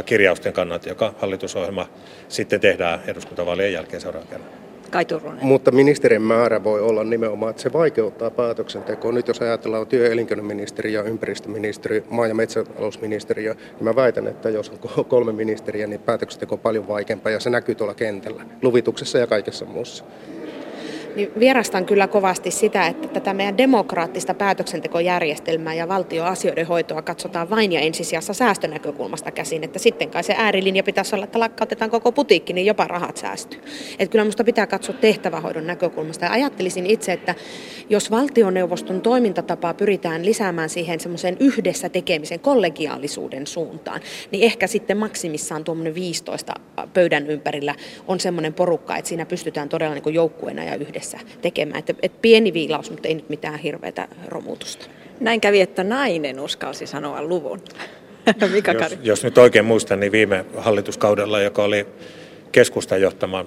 kirjausten 0.06 0.54
kannalta, 0.54 0.90
joka 0.90 1.14
hallitusohjelma 1.20 1.88
sitten 2.28 2.60
tehdään 2.60 3.00
eduskuntavaalien 3.08 3.74
jälkeen 3.74 4.02
seuraavan 4.02 4.28
kerran. 4.28 4.50
Kai 4.92 5.06
Turunen. 5.06 5.46
Mutta 5.46 5.72
ministerin 5.72 6.22
määrä 6.22 6.64
voi 6.64 6.82
olla 6.82 7.04
nimenomaan, 7.04 7.50
että 7.50 7.62
se 7.62 7.74
vaikeuttaa 7.74 8.30
päätöksentekoa. 8.30 9.12
Nyt 9.12 9.28
jos 9.28 9.42
ajatellaan 9.42 9.88
työ- 9.88 10.06
ja 10.06 10.12
elinkeinoministeriö, 10.12 11.04
ympäristöministeriö, 11.04 12.04
maa- 12.10 12.28
ja 12.28 12.36
metsätalousministeriö, 12.36 13.54
niin 13.54 13.84
mä 13.84 13.96
väitän, 13.96 14.28
että 14.28 14.50
jos 14.50 14.72
on 14.96 15.06
kolme 15.06 15.32
ministeriä, 15.32 15.88
niin 15.88 16.00
päätöksenteko 16.00 16.56
on 16.56 16.60
paljon 16.60 16.88
vaikeampaa 16.88 17.32
ja 17.32 17.40
se 17.40 17.50
näkyy 17.50 17.76
tuolla 17.76 17.94
kentällä, 17.94 18.44
luvituksessa 18.62 19.18
ja 19.18 19.28
kaikessa 19.28 19.66
muussa 19.66 20.04
niin 21.16 21.32
vierastan 21.40 21.86
kyllä 21.86 22.08
kovasti 22.08 22.52
sitä, 22.52 22.88
että 22.88 23.08
tätä 23.08 23.34
meidän 23.34 23.58
demokraattista 23.58 24.34
päätöksentekojärjestelmää 24.34 25.74
ja 25.74 25.88
valtioasioiden 25.88 26.68
hoitoa 26.68 27.02
katsotaan 27.02 27.50
vain 27.50 27.72
ja 27.72 27.80
ensisijassa 27.80 28.34
säästönäkökulmasta 28.34 29.32
käsin, 29.32 29.64
että 29.64 29.80
sitten 29.80 30.10
kai 30.10 30.24
se 30.24 30.36
äärilinja 30.38 30.84
pitäisi 30.84 31.16
olla, 31.16 31.24
että 31.24 31.40
lakkautetaan 31.40 31.92
koko 31.92 32.12
putiikki, 32.12 32.54
niin 32.54 32.66
jopa 32.66 32.88
rahat 32.88 33.18
säästyy. 33.18 33.60
Että 34.00 34.12
kyllä 34.12 34.24
minusta 34.24 34.44
pitää 34.44 34.68
katsoa 34.68 34.96
tehtävähoidon 34.96 35.68
näkökulmasta. 35.68 36.26
Ja 36.26 36.32
ajattelisin 36.32 36.86
itse, 36.86 37.14
että 37.14 37.36
jos 37.90 38.12
valtioneuvoston 38.12 39.02
toimintatapaa 39.02 39.74
pyritään 39.74 40.26
lisäämään 40.26 40.70
siihen 40.70 41.00
semmoiseen 41.00 41.38
yhdessä 41.40 41.90
tekemisen 41.90 42.40
kollegiaalisuuden 42.40 43.48
suuntaan, 43.48 44.02
niin 44.32 44.44
ehkä 44.44 44.68
sitten 44.68 44.98
maksimissaan 44.98 45.64
tuommoinen 45.64 45.96
15 45.96 46.54
pöydän 46.94 47.28
ympärillä 47.28 47.76
on 48.08 48.20
semmoinen 48.20 48.54
porukka, 48.54 48.98
että 48.98 49.10
siinä 49.10 49.26
pystytään 49.26 49.70
todella 49.70 49.96
niin 49.96 50.14
joukkueena 50.14 50.64
ja 50.64 50.76
yhdessä 50.76 51.01
yhdessä 51.02 51.20
tekemään. 51.42 51.80
Että, 51.80 51.94
että 52.02 52.18
pieni 52.22 52.54
viilaus, 52.54 52.92
mutta 52.92 53.08
ei 53.08 53.14
nyt 53.14 53.30
mitään 53.30 53.60
hirveätä 53.60 54.08
romutusta. 54.28 54.86
Näin 55.20 55.42
kävi, 55.42 55.62
että 55.62 55.84
nainen 55.84 56.40
uskalsi 56.40 56.88
sanoa 56.88 57.24
luvun. 57.24 57.62
Mika 58.54 58.72
jos, 58.72 58.98
jos 59.04 59.24
nyt 59.24 59.38
oikein 59.38 59.66
muistan, 59.66 60.00
niin 60.00 60.12
viime 60.12 60.46
hallituskaudella, 60.58 61.42
joka 61.42 61.64
oli 61.64 61.88
keskustan 62.52 63.02
johtama 63.02 63.46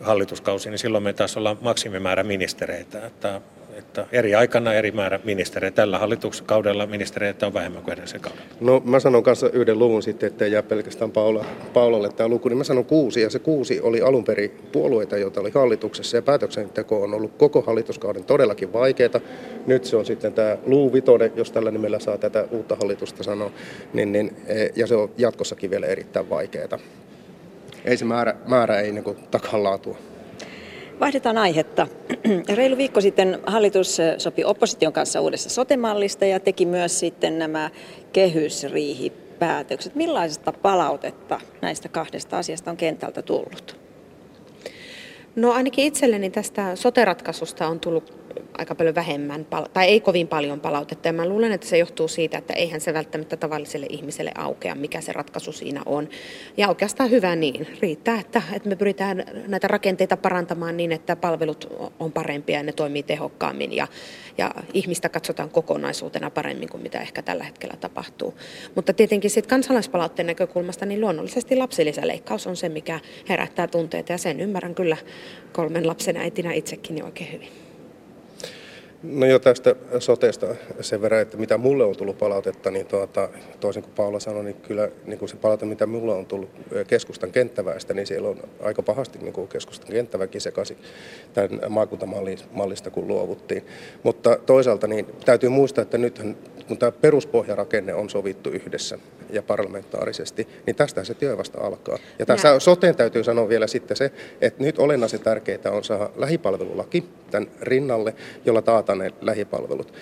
hallituskausi, 0.00 0.70
niin 0.70 0.78
silloin 0.78 1.04
me 1.04 1.12
taisi 1.12 1.38
olla 1.38 1.56
maksimimäärä 1.60 2.22
ministereitä. 2.22 3.06
Että 3.06 3.40
että 3.80 4.06
eri 4.12 4.34
aikana 4.34 4.74
eri 4.74 4.90
määrä 4.90 5.20
ministereitä. 5.24 5.76
Tällä 5.76 5.98
hallituskaudella 5.98 6.86
ministereitä 6.86 7.46
on 7.46 7.54
vähemmän 7.54 7.82
kuin 7.82 7.92
edellisen 7.92 8.20
kaudella. 8.20 8.44
No 8.60 8.82
mä 8.84 9.00
sanon 9.00 9.22
kanssa 9.22 9.50
yhden 9.50 9.78
luvun 9.78 10.02
sitten, 10.02 10.26
että 10.26 10.46
jää 10.46 10.62
pelkästään 10.62 11.10
Paula, 11.10 11.44
Paulalle 11.72 12.08
tämä 12.12 12.28
luku, 12.28 12.48
niin 12.48 12.58
mä 12.58 12.64
sanon 12.64 12.84
kuusi. 12.84 13.20
Ja 13.20 13.30
se 13.30 13.38
kuusi 13.38 13.80
oli 13.80 14.00
alun 14.00 14.24
perin 14.24 14.50
puolueita, 14.72 15.16
joita 15.16 15.40
oli 15.40 15.50
hallituksessa. 15.54 16.16
Ja 16.16 16.22
päätöksenteko 16.22 17.02
on 17.02 17.14
ollut 17.14 17.32
koko 17.38 17.62
hallituskauden 17.62 18.24
todellakin 18.24 18.72
vaikeaa. 18.72 19.20
Nyt 19.66 19.84
se 19.84 19.96
on 19.96 20.06
sitten 20.06 20.32
tämä 20.32 20.56
luu 20.66 20.92
vitonen, 20.92 21.32
jos 21.36 21.52
tällä 21.52 21.70
nimellä 21.70 21.98
saa 21.98 22.18
tätä 22.18 22.44
uutta 22.50 22.76
hallitusta 22.76 23.22
sanoa. 23.22 23.50
Niin, 23.92 24.12
niin, 24.12 24.36
e, 24.46 24.68
ja 24.76 24.86
se 24.86 24.94
on 24.94 25.10
jatkossakin 25.18 25.70
vielä 25.70 25.86
erittäin 25.86 26.30
vaikeaa. 26.30 26.78
Ei 27.84 27.96
se 27.96 28.04
määrä, 28.04 28.34
määrä 28.46 28.80
ei 28.80 28.92
niin 28.92 29.16
takaa 29.30 29.62
laatua. 29.62 30.09
Vaihdetaan 31.00 31.38
aihetta. 31.38 31.86
Reilu 32.54 32.76
viikko 32.76 33.00
sitten 33.00 33.38
hallitus 33.46 33.98
sopi 34.18 34.44
opposition 34.44 34.92
kanssa 34.92 35.20
uudessa 35.20 35.50
sotemallista 35.50 36.24
ja 36.24 36.40
teki 36.40 36.66
myös 36.66 36.98
sitten 36.98 37.38
nämä 37.38 37.70
kehysriihipäätökset. 38.12 39.94
Millaisesta 39.94 40.52
palautetta 40.52 41.40
näistä 41.62 41.88
kahdesta 41.88 42.38
asiasta 42.38 42.70
on 42.70 42.76
kentältä 42.76 43.22
tullut? 43.22 43.76
No 45.36 45.52
ainakin 45.52 45.84
itselleni 45.84 46.30
tästä 46.30 46.76
soteratkaisusta 46.76 47.66
on 47.66 47.80
tullut 47.80 48.19
aika 48.58 48.74
paljon 48.74 48.94
vähemmän, 48.94 49.46
tai 49.72 49.86
ei 49.86 50.00
kovin 50.00 50.28
paljon 50.28 50.60
palautetta. 50.60 51.08
Ja 51.08 51.12
mä 51.12 51.28
luulen, 51.28 51.52
että 51.52 51.66
se 51.66 51.78
johtuu 51.78 52.08
siitä, 52.08 52.38
että 52.38 52.52
eihän 52.52 52.80
se 52.80 52.94
välttämättä 52.94 53.36
tavalliselle 53.36 53.86
ihmiselle 53.88 54.32
aukea, 54.34 54.74
mikä 54.74 55.00
se 55.00 55.12
ratkaisu 55.12 55.52
siinä 55.52 55.82
on. 55.86 56.08
Ja 56.56 56.68
oikeastaan 56.68 57.10
hyvä 57.10 57.36
niin. 57.36 57.66
Riittää, 57.80 58.20
että, 58.20 58.42
että 58.52 58.68
me 58.68 58.76
pyritään 58.76 59.24
näitä 59.46 59.68
rakenteita 59.68 60.16
parantamaan 60.16 60.76
niin, 60.76 60.92
että 60.92 61.16
palvelut 61.16 61.72
on 62.00 62.12
parempia 62.12 62.56
ja 62.56 62.62
ne 62.62 62.72
toimii 62.72 63.02
tehokkaammin. 63.02 63.72
Ja, 63.72 63.86
ja 64.38 64.54
ihmistä 64.74 65.08
katsotaan 65.08 65.50
kokonaisuutena 65.50 66.30
paremmin 66.30 66.68
kuin 66.68 66.82
mitä 66.82 67.00
ehkä 67.00 67.22
tällä 67.22 67.44
hetkellä 67.44 67.76
tapahtuu. 67.80 68.34
Mutta 68.74 68.92
tietenkin 68.92 69.30
sitten 69.30 69.50
kansalaispalautteen 69.50 70.26
näkökulmasta, 70.26 70.86
niin 70.86 71.00
luonnollisesti 71.00 71.56
lapsilisäleikkaus 71.56 72.46
on 72.46 72.56
se, 72.56 72.68
mikä 72.68 73.00
herättää 73.28 73.66
tunteita. 73.66 74.12
Ja 74.12 74.18
sen 74.18 74.40
ymmärrän 74.40 74.74
kyllä 74.74 74.96
kolmen 75.52 75.86
lapsen 75.86 76.16
äitinä 76.16 76.52
itsekin 76.52 77.04
oikein 77.04 77.32
hyvin. 77.32 77.69
No 79.02 79.26
jo 79.26 79.38
tästä 79.38 79.74
sotesta 79.98 80.46
sen 80.80 81.02
verran, 81.02 81.20
että 81.20 81.36
mitä 81.36 81.58
mulle 81.58 81.84
on 81.84 81.96
tullut 81.96 82.18
palautetta, 82.18 82.70
niin 82.70 82.86
tuota, 82.86 83.28
toisin 83.60 83.82
kuin 83.82 83.94
Paula 83.94 84.20
sanoi, 84.20 84.44
niin 84.44 84.56
kyllä 84.56 84.88
niin 85.06 85.18
kuin 85.18 85.28
se 85.28 85.36
palaute, 85.36 85.66
mitä 85.66 85.86
mulle 85.86 86.12
on 86.12 86.26
tullut 86.26 86.50
keskustan 86.86 87.32
kenttäväestä, 87.32 87.94
niin 87.94 88.06
siellä 88.06 88.28
on 88.28 88.42
aika 88.62 88.82
pahasti 88.82 89.18
niin 89.18 89.32
kuin 89.32 89.48
keskustan 89.48 89.88
kenttäväkin 89.88 90.40
sekaisin 90.40 90.76
tämän 91.32 91.60
maakuntamallista, 91.68 92.90
kun 92.90 93.08
luovuttiin. 93.08 93.66
Mutta 94.02 94.38
toisaalta 94.46 94.86
niin 94.86 95.06
täytyy 95.24 95.48
muistaa, 95.48 95.82
että 95.82 95.98
nythän 95.98 96.36
kun 96.70 96.78
tämä 96.78 96.92
peruspohjarakenne 96.92 97.94
on 97.94 98.10
sovittu 98.10 98.50
yhdessä 98.50 98.98
ja 99.30 99.42
parlamentaarisesti, 99.42 100.48
niin 100.66 100.76
tästä 100.76 101.04
se 101.04 101.14
työ 101.14 101.36
vasta 101.36 101.60
alkaa. 101.60 101.98
Ja 102.18 102.26
tässä 102.26 102.58
soteen 102.58 102.96
täytyy 102.96 103.24
sanoa 103.24 103.48
vielä 103.48 103.66
sitten 103.66 103.96
se, 103.96 104.12
että 104.40 104.62
nyt 104.62 104.78
olennaisen 104.78 105.20
tärkeää 105.20 105.70
on 105.70 105.84
saada 105.84 106.10
lähipalvelulaki 106.16 107.04
tämän 107.30 107.50
rinnalle, 107.62 108.14
jolla 108.44 108.62
taataan 108.62 108.98
ne 108.98 109.10
lähipalvelut. 109.20 109.92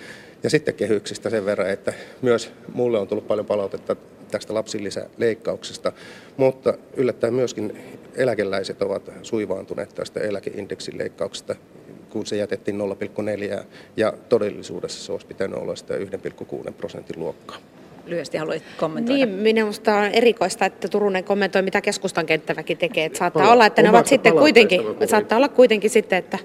Ja 0.43 0.49
sitten 0.49 0.73
kehyksistä 0.73 1.29
sen 1.29 1.45
verran, 1.45 1.69
että 1.69 1.93
myös 2.21 2.51
mulle 2.73 2.99
on 2.99 3.07
tullut 3.07 3.27
paljon 3.27 3.45
palautetta 3.45 3.95
tästä 4.31 4.53
lapsilisäleikkauksesta, 4.53 5.91
mutta 6.37 6.73
yllättäen 6.97 7.33
myöskin 7.33 7.81
eläkeläiset 8.15 8.81
ovat 8.81 9.11
suivaantuneet 9.23 9.95
tästä 9.95 10.19
eläkeindeksin 10.19 10.97
leikkauksesta 10.97 11.55
kun 12.09 12.25
se 12.25 12.35
jätettiin 12.35 12.77
0,4 13.57 13.63
ja 13.97 14.13
todellisuudessa 14.29 15.05
se 15.05 15.11
olisi 15.11 15.27
pitänyt 15.27 15.57
olla 15.57 15.75
sitä 15.75 15.93
1,6 15.97 16.71
prosentin 16.71 17.19
luokkaa. 17.19 17.57
Lyhyesti 18.05 18.37
haluait 18.37 18.63
kommentoida. 18.77 19.25
Niin, 19.25 19.35
minusta 19.35 19.95
on 19.95 20.05
erikoista, 20.05 20.65
että 20.65 20.87
Turunen 20.87 21.23
kommentoi, 21.23 21.61
mitä 21.61 21.81
keskustan 21.81 22.25
kenttäväki 22.25 22.75
tekee. 22.75 23.05
Että 23.05 23.19
saattaa 23.19 23.43
Pala- 23.43 23.53
olla, 23.53 23.65
että 23.65 23.81
ne 23.81 23.89
ovat 23.89 24.07
sitten 24.07 24.33
kuitenkin, 24.33 24.81
saattaa 25.05 25.35
olla 25.35 25.49
kuitenkin 25.49 25.89
sitten, 25.89 26.19
että 26.19 26.39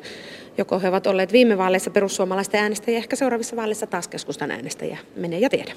joko 0.59 0.81
he 0.81 0.89
ovat 0.89 1.07
olleet 1.07 1.33
viime 1.33 1.59
vaaleissa 1.59 1.91
perussuomalaisten 1.91 2.61
äänestäjiä, 2.61 2.99
ehkä 2.99 3.17
seuraavissa 3.17 3.57
vaaleissa 3.57 3.87
taas 3.87 4.09
keskustan 4.09 4.51
äänestäjiä. 4.51 4.99
Menee 5.17 5.39
ja 5.39 5.51
tiedä. 5.51 5.73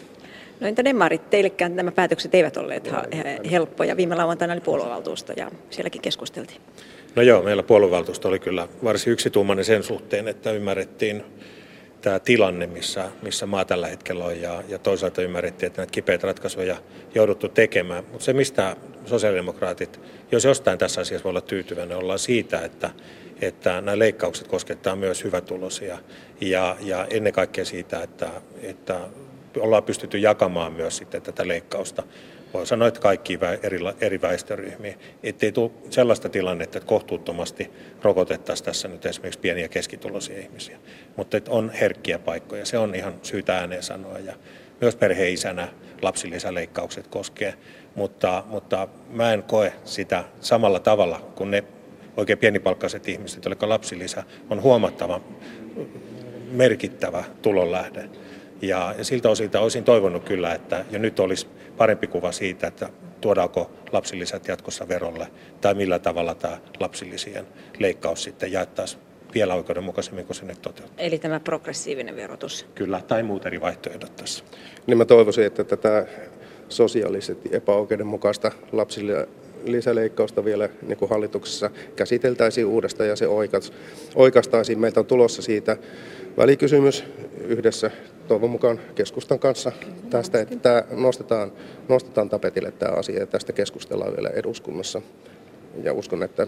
No 0.59 0.67
entä 0.67 0.85
demarit? 0.85 1.29
Teillekään 1.29 1.75
nämä 1.75 1.91
päätökset 1.91 2.35
eivät 2.35 2.57
olleet 2.57 2.89
helppoja. 3.51 3.97
Viime 3.97 4.15
lauantaina 4.15 4.53
oli 4.53 4.61
puoluevaltuusto 4.61 5.33
ja 5.37 5.51
sielläkin 5.69 6.01
keskusteltiin. 6.01 6.61
No 7.15 7.21
joo, 7.21 7.43
meillä 7.43 7.63
puoluevaltuusto 7.63 8.27
oli 8.27 8.39
kyllä 8.39 8.67
varsin 8.83 9.13
yksituumainen 9.13 9.65
sen 9.65 9.83
suhteen, 9.83 10.27
että 10.27 10.51
ymmärrettiin 10.51 11.23
tämä 12.01 12.19
tilanne, 12.19 12.67
missä, 12.67 13.11
missä 13.21 13.45
maa 13.45 13.65
tällä 13.65 13.87
hetkellä 13.87 14.25
on, 14.25 14.41
ja, 14.41 14.63
ja 14.67 14.79
toisaalta 14.79 15.21
ymmärrettiin, 15.21 15.67
että 15.67 15.81
näitä 15.81 15.91
kipeitä 15.91 16.27
ratkaisuja 16.27 16.77
jouduttu 17.15 17.49
tekemään. 17.49 18.03
Mutta 18.11 18.25
se, 18.25 18.33
mistä 18.33 18.75
sosiaalidemokraatit, 19.05 19.99
jos 20.31 20.43
jostain 20.43 20.79
tässä 20.79 21.01
asiassa 21.01 21.23
voi 21.23 21.29
olla 21.29 21.41
tyytyväinen, 21.41 21.97
ollaan 21.97 22.19
siitä, 22.19 22.61
että, 22.61 22.89
että 23.41 23.81
nämä 23.81 23.99
leikkaukset 23.99 24.47
koskettaa 24.47 24.95
myös 24.95 25.23
hyvätulosia, 25.23 25.97
ja, 26.41 26.77
ja 26.81 27.07
ennen 27.09 27.33
kaikkea 27.33 27.65
siitä, 27.65 28.03
että, 28.03 28.29
että 28.61 28.99
ollaan 29.59 29.83
pystytty 29.83 30.17
jakamaan 30.17 30.73
myös 30.73 30.97
sitten 30.97 31.21
tätä 31.21 31.47
leikkausta 31.47 32.03
voi 32.57 32.67
sanoa, 32.67 32.87
että 32.87 32.99
kaikki 32.99 33.39
eri, 33.63 33.79
eri 34.01 34.21
väestöryhmiä. 34.21 34.95
Ettei 35.23 35.51
tule 35.51 35.71
sellaista 35.89 36.29
tilannetta, 36.29 36.77
että 36.77 36.87
kohtuuttomasti 36.87 37.71
rokotettaisiin 38.01 38.65
tässä 38.65 38.87
nyt 38.87 39.05
esimerkiksi 39.05 39.39
pieniä 39.39 39.63
ja 39.63 39.69
keskituloisia 39.69 40.39
ihmisiä. 40.39 40.77
Mutta 41.15 41.37
että 41.37 41.51
on 41.51 41.69
herkkiä 41.69 42.19
paikkoja, 42.19 42.65
se 42.65 42.77
on 42.77 42.95
ihan 42.95 43.13
syytä 43.23 43.57
ääneen 43.57 43.83
sanoa. 43.83 44.19
Ja 44.19 44.33
myös 44.81 44.95
perheisänä 44.95 45.67
lapsilisäleikkaukset 46.01 47.07
koskee, 47.07 47.53
mutta, 47.95 48.43
mutta 48.47 48.87
mä 49.09 49.33
en 49.33 49.43
koe 49.43 49.73
sitä 49.85 50.23
samalla 50.41 50.79
tavalla 50.79 51.19
kuin 51.35 51.51
ne 51.51 51.63
oikein 52.17 52.39
pienipalkkaiset 52.39 53.07
ihmiset, 53.07 53.45
joille 53.45 53.67
lapsilisä 53.67 54.23
on 54.49 54.61
huomattava 54.61 55.21
merkittävä 56.51 57.23
tulonlähde. 57.41 58.09
Ja, 58.61 58.95
ja 58.97 59.03
siltä 59.03 59.29
osilta 59.29 59.59
olisin 59.59 59.83
toivonut 59.83 60.23
kyllä, 60.23 60.53
että 60.53 60.85
jo 60.91 60.99
nyt 60.99 61.19
olisi 61.19 61.47
parempi 61.77 62.07
kuva 62.07 62.31
siitä, 62.31 62.67
että 62.67 62.89
tuodaanko 63.21 63.71
lapsilisät 63.91 64.47
jatkossa 64.47 64.87
verolle 64.87 65.27
tai 65.61 65.73
millä 65.73 65.99
tavalla 65.99 66.35
tämä 66.35 66.57
lapsilisien 66.79 67.45
leikkaus 67.79 68.23
sitten 68.23 68.51
jaettaisiin 68.51 69.01
vielä 69.33 69.55
oikeudenmukaisemmin 69.55 70.25
kuin 70.25 70.35
se 70.35 70.45
nyt 70.45 70.61
toteutuu. 70.61 70.95
Eli 70.97 71.19
tämä 71.19 71.39
progressiivinen 71.39 72.15
verotus. 72.15 72.65
Kyllä, 72.75 73.01
tai 73.07 73.23
muut 73.23 73.45
eri 73.45 73.61
vaihtoehdot 73.61 74.15
tässä. 74.15 74.43
Niin 74.87 74.97
mä 74.97 75.05
toivoisin, 75.05 75.45
että 75.45 75.63
tätä 75.63 76.07
sosiaalisesti 76.69 77.49
epäoikeudenmukaista 77.51 78.51
lapsille 78.71 79.27
lisäleikkausta 79.65 80.45
vielä 80.45 80.69
niin 80.87 80.97
kuin 80.97 81.09
hallituksessa 81.09 81.69
käsiteltäisiin 81.95 82.67
uudestaan 82.67 83.09
ja 83.09 83.15
se 83.15 83.25
oikaistaisiin. 84.15 84.79
Meiltä 84.79 84.99
on 84.99 85.05
tulossa 85.05 85.41
siitä 85.41 85.77
välikysymys 86.37 87.03
yhdessä 87.47 87.91
toivon 88.27 88.49
mukaan 88.49 88.79
keskustan 88.95 89.39
kanssa 89.39 89.71
tästä, 90.09 90.41
että 90.41 90.55
tämä 90.55 90.83
nostetaan, 90.91 91.51
nostetaan 91.89 92.29
tapetille 92.29 92.71
tämä 92.71 92.91
asia 92.91 93.19
ja 93.19 93.27
tästä 93.27 93.53
keskustellaan 93.53 94.15
vielä 94.15 94.29
eduskunnassa. 94.29 95.01
Ja 95.83 95.93
uskon, 95.93 96.23
että, 96.23 96.47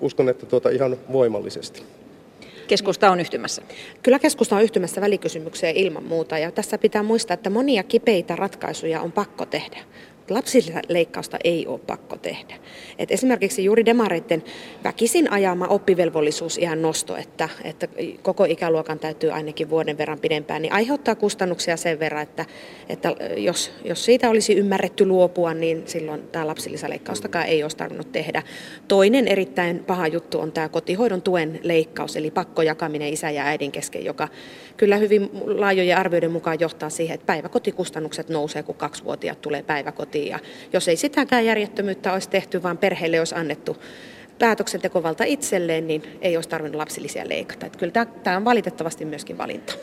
uskon, 0.00 0.28
että 0.28 0.46
tuota 0.46 0.70
ihan 0.70 0.96
voimallisesti. 1.12 1.82
Keskusta 2.68 3.10
on 3.10 3.20
yhtymässä. 3.20 3.62
Kyllä 4.02 4.18
keskusta 4.18 4.56
on 4.56 4.62
yhtymässä 4.62 5.00
välikysymykseen 5.00 5.76
ilman 5.76 6.04
muuta. 6.04 6.38
Ja 6.38 6.50
tässä 6.50 6.78
pitää 6.78 7.02
muistaa, 7.02 7.34
että 7.34 7.50
monia 7.50 7.82
kipeitä 7.82 8.36
ratkaisuja 8.36 9.00
on 9.00 9.12
pakko 9.12 9.46
tehdä 9.46 9.78
lapsileikkausta 10.30 11.38
ei 11.44 11.66
ole 11.66 11.78
pakko 11.86 12.16
tehdä. 12.16 12.54
Et 12.98 13.10
esimerkiksi 13.10 13.64
juuri 13.64 13.84
demareiden 13.84 14.44
väkisin 14.84 15.32
ajama 15.32 15.66
oppivelvollisuus 15.66 16.58
ihan 16.58 16.82
nosto, 16.82 17.16
että, 17.16 17.48
että 17.64 17.88
koko 18.22 18.44
ikäluokan 18.44 18.98
täytyy 18.98 19.30
ainakin 19.30 19.70
vuoden 19.70 19.98
verran 19.98 20.18
pidempään, 20.18 20.62
niin 20.62 20.72
aiheuttaa 20.72 21.14
kustannuksia 21.14 21.76
sen 21.76 21.98
verran, 21.98 22.22
että, 22.22 22.46
että 22.88 23.14
jos, 23.36 23.72
jos 23.84 24.04
siitä 24.04 24.30
olisi 24.30 24.54
ymmärretty 24.54 25.06
luopua, 25.06 25.54
niin 25.54 25.82
silloin 25.86 26.22
tämä 26.32 26.46
lapsilisäleikkaustakaan 26.46 27.46
ei 27.46 27.62
olisi 27.62 27.76
tarvinnut 27.76 28.12
tehdä. 28.12 28.42
Toinen 28.88 29.28
erittäin 29.28 29.84
paha 29.84 30.06
juttu 30.06 30.40
on 30.40 30.52
tämä 30.52 30.68
kotihoidon 30.68 31.22
tuen 31.22 31.60
leikkaus, 31.62 32.16
eli 32.16 32.30
pakkojakaminen 32.30 33.12
isä 33.12 33.30
ja 33.30 33.44
äidin 33.44 33.72
kesken, 33.72 34.04
joka 34.04 34.28
kyllä 34.76 34.96
hyvin 34.96 35.30
laajojen 35.44 35.96
arvioiden 35.96 36.32
mukaan 36.32 36.60
johtaa 36.60 36.90
siihen, 36.90 37.14
että 37.14 37.26
päiväkotikustannukset 37.26 38.28
nousee, 38.28 38.62
kun 38.62 38.74
kaksivuotiaat 38.74 39.40
tulee 39.40 39.62
päiväkotiin. 39.62 40.17
Ja 40.26 40.38
jos 40.72 40.88
ei 40.88 40.96
sitäkään 40.96 41.46
järjettömyyttä 41.46 42.12
olisi 42.12 42.30
tehty, 42.30 42.62
vaan 42.62 42.78
perheelle 42.78 43.18
olisi 43.18 43.34
annettu 43.34 43.76
päätöksentekovalta 44.38 45.24
itselleen, 45.24 45.86
niin 45.86 46.02
ei 46.20 46.36
olisi 46.36 46.48
tarvinnut 46.48 46.78
lapsilisiä 46.78 47.28
leikata. 47.28 47.66
Että 47.66 47.78
kyllä 47.78 47.92
tämä, 47.92 48.06
tämä 48.06 48.36
on 48.36 48.44
valitettavasti 48.44 49.04
myöskin 49.04 49.38
valinta. 49.38 49.74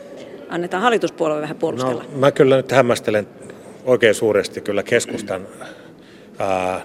Annetaan 0.48 0.82
hallituspuolue 0.82 1.40
vähän 1.40 1.56
puolustella. 1.56 2.02
No, 2.02 2.18
mä 2.18 2.30
kyllä 2.30 2.56
nyt 2.56 2.72
hämmästelen 2.72 3.28
oikein 3.84 4.14
suuresti 4.14 4.60
kyllä 4.60 4.82
keskustan 4.82 5.46
ää, 5.60 5.66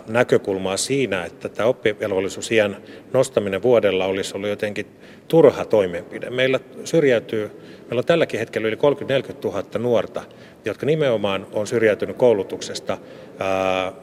näkökulmaa 0.08 0.78
siinä, 0.78 1.26
että 1.26 1.50
tämä 1.50 1.70
oppivelvollisuusiän 1.70 2.78
nostaminen 3.14 3.62
vuodella 3.62 4.06
olisi 4.06 4.38
ollut 4.38 4.50
jotenkin 4.50 4.86
turha 5.28 5.66
toimenpide. 5.66 6.30
Meillä 6.30 6.60
syrjäytyy, 6.84 7.52
meillä 7.82 8.00
on 8.00 8.06
tälläkin 8.06 8.40
hetkellä 8.40 8.68
yli 8.68 8.76
30-40 8.76 8.80
000 9.44 9.64
nuorta, 9.80 10.22
jotka 10.66 10.86
nimenomaan 10.86 11.48
on 11.54 11.68
syrjäytynyt 11.68 12.18
koulutuksesta 12.18 12.98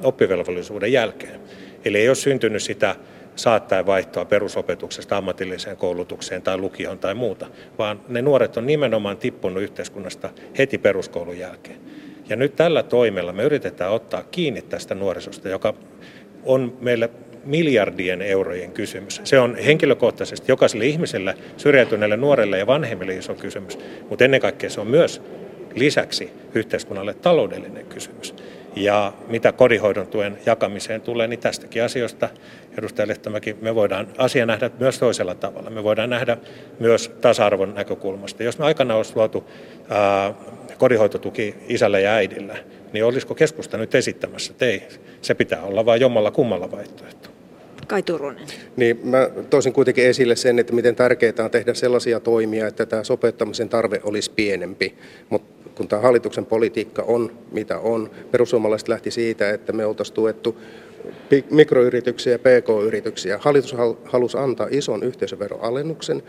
oppivelvollisuuden 0.02 0.92
jälkeen. 0.92 1.40
Eli 1.84 1.98
ei 1.98 2.08
ole 2.08 2.14
syntynyt 2.14 2.62
sitä 2.62 2.96
saattaen 3.36 3.86
vaihtoa 3.86 4.24
perusopetuksesta 4.24 5.16
ammatilliseen 5.16 5.76
koulutukseen 5.76 6.42
tai 6.42 6.58
lukioon 6.58 6.98
tai 6.98 7.14
muuta, 7.14 7.46
vaan 7.78 8.00
ne 8.08 8.22
nuoret 8.22 8.56
on 8.56 8.66
nimenomaan 8.66 9.16
tippunut 9.16 9.62
yhteiskunnasta 9.62 10.30
heti 10.58 10.78
peruskoulun 10.78 11.38
jälkeen. 11.38 11.80
Ja 12.28 12.36
nyt 12.36 12.56
tällä 12.56 12.82
toimella 12.82 13.32
me 13.32 13.42
yritetään 13.42 13.92
ottaa 13.92 14.22
kiinni 14.22 14.62
tästä 14.62 14.94
nuorisosta, 14.94 15.48
joka 15.48 15.74
on 16.44 16.76
meille 16.80 17.10
miljardien 17.44 18.22
eurojen 18.22 18.72
kysymys. 18.72 19.20
Se 19.24 19.38
on 19.38 19.56
henkilökohtaisesti 19.56 20.52
jokaiselle 20.52 20.86
ihmiselle, 20.86 21.34
syrjäytyneelle 21.56 22.16
nuorelle 22.16 22.58
ja 22.58 22.66
vanhemmille 22.66 23.14
iso 23.14 23.34
kysymys, 23.34 23.78
mutta 24.08 24.24
ennen 24.24 24.40
kaikkea 24.40 24.70
se 24.70 24.80
on 24.80 24.86
myös 24.86 25.22
lisäksi 25.74 26.30
yhteiskunnalle 26.54 27.14
taloudellinen 27.14 27.86
kysymys. 27.86 28.34
Ja 28.76 29.12
mitä 29.28 29.52
kodinhoidon 29.52 30.06
tuen 30.06 30.38
jakamiseen 30.46 31.00
tulee, 31.00 31.26
niin 31.26 31.40
tästäkin 31.40 31.82
asioista, 31.82 32.28
edustaja 32.78 33.08
Lehtomäki, 33.08 33.56
me 33.60 33.74
voidaan 33.74 34.08
asia 34.18 34.46
nähdä 34.46 34.70
myös 34.80 34.98
toisella 34.98 35.34
tavalla. 35.34 35.70
Me 35.70 35.84
voidaan 35.84 36.10
nähdä 36.10 36.36
myös 36.78 37.08
tasa-arvon 37.20 37.74
näkökulmasta. 37.74 38.42
Jos 38.42 38.58
me 38.58 38.64
aikana 38.64 38.96
olisi 38.96 39.12
luotu 39.16 39.50
ää, 39.88 40.34
kodinhoitotuki 40.78 41.54
isälle 41.68 42.00
ja 42.00 42.12
äidille, 42.12 42.64
niin 42.92 43.04
olisiko 43.04 43.34
keskusta 43.34 43.76
nyt 43.76 43.94
esittämässä, 43.94 44.52
että 44.52 44.64
ei, 44.64 44.82
se 45.22 45.34
pitää 45.34 45.62
olla 45.62 45.86
vain 45.86 46.00
jommalla 46.00 46.30
kummalla 46.30 46.70
vaihtoehto. 46.70 47.28
Kai 47.86 48.02
Turunen. 48.02 48.46
Niin, 48.76 49.00
mä 49.02 49.30
toisin 49.50 49.72
kuitenkin 49.72 50.06
esille 50.06 50.36
sen, 50.36 50.58
että 50.58 50.72
miten 50.72 50.96
tärkeää 50.96 51.44
on 51.44 51.50
tehdä 51.50 51.74
sellaisia 51.74 52.20
toimia, 52.20 52.66
että 52.66 52.86
tämä 52.86 53.04
sopeuttamisen 53.04 53.68
tarve 53.68 54.00
olisi 54.04 54.30
pienempi. 54.30 54.94
Mutta 55.30 55.70
kun 55.74 55.88
tämä 55.88 56.02
hallituksen 56.02 56.46
politiikka 56.46 57.02
on 57.02 57.32
mitä 57.52 57.78
on, 57.78 58.10
perussuomalaiset 58.30 58.88
lähti 58.88 59.10
siitä, 59.10 59.50
että 59.50 59.72
me 59.72 59.86
oltaisiin 59.86 60.14
tuettu 60.14 60.60
mikroyrityksiä 61.50 62.32
ja 62.32 62.38
pk-yrityksiä. 62.38 63.38
Hallitus 63.40 63.76
halusi 64.04 64.38
antaa 64.38 64.66
ison 64.70 65.02
yhteisöveroalennuksen 65.02 66.22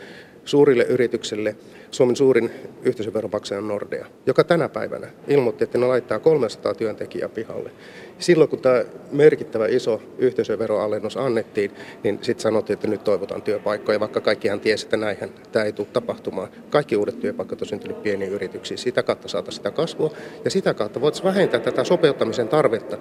suurille 0.46 0.84
yrityksille. 0.84 1.56
Suomen 1.92 2.16
suurin 2.16 2.52
yhteisöveromaksaja 2.84 3.58
on 3.60 3.68
Nordea, 3.68 4.06
joka 4.26 4.44
tänä 4.44 4.70
päivänä 4.70 5.08
ilmoitti, 5.28 5.64
että 5.64 5.78
ne 5.78 5.86
laittaa 5.86 6.20
300 6.20 6.74
työntekijää 6.74 7.30
pihalle. 7.30 7.72
Silloin 8.20 8.50
kun 8.50 8.60
tämä 8.60 8.86
merkittävä 9.12 9.68
iso 9.68 10.02
yhteisöveroalennus 10.18 11.18
annettiin, 11.18 11.72
niin 12.04 12.20
sitten 12.22 12.44
sanottiin, 12.44 12.74
että 12.74 12.88
nyt 12.88 13.04
toivotaan 13.04 13.42
työpaikkoja, 13.42 14.00
vaikka 14.00 14.22
kaikkihan 14.22 14.60
tiesi, 14.60 14.86
että 14.86 14.98
näinhän 14.98 15.30
tämä 15.52 15.66
ei 15.66 15.74
tule 15.74 15.88
tapahtumaan. 15.94 16.50
Kaikki 16.70 16.98
uudet 16.98 17.20
työpaikat 17.20 17.62
on 17.62 17.68
syntynyt 17.68 18.04
pieniin 18.04 18.32
yrityksiin. 18.32 18.78
Sitä 18.78 19.04
kautta 19.04 19.28
saataisiin 19.28 19.60
sitä 19.60 19.72
kasvua 19.72 20.14
ja 20.46 20.52
sitä 20.52 20.74
kautta 20.74 21.02
voitaisiin 21.02 21.26
vähentää 21.26 21.60
tätä 21.60 21.84
sopeuttamisen 21.84 22.48
tarvetta. 22.48 22.98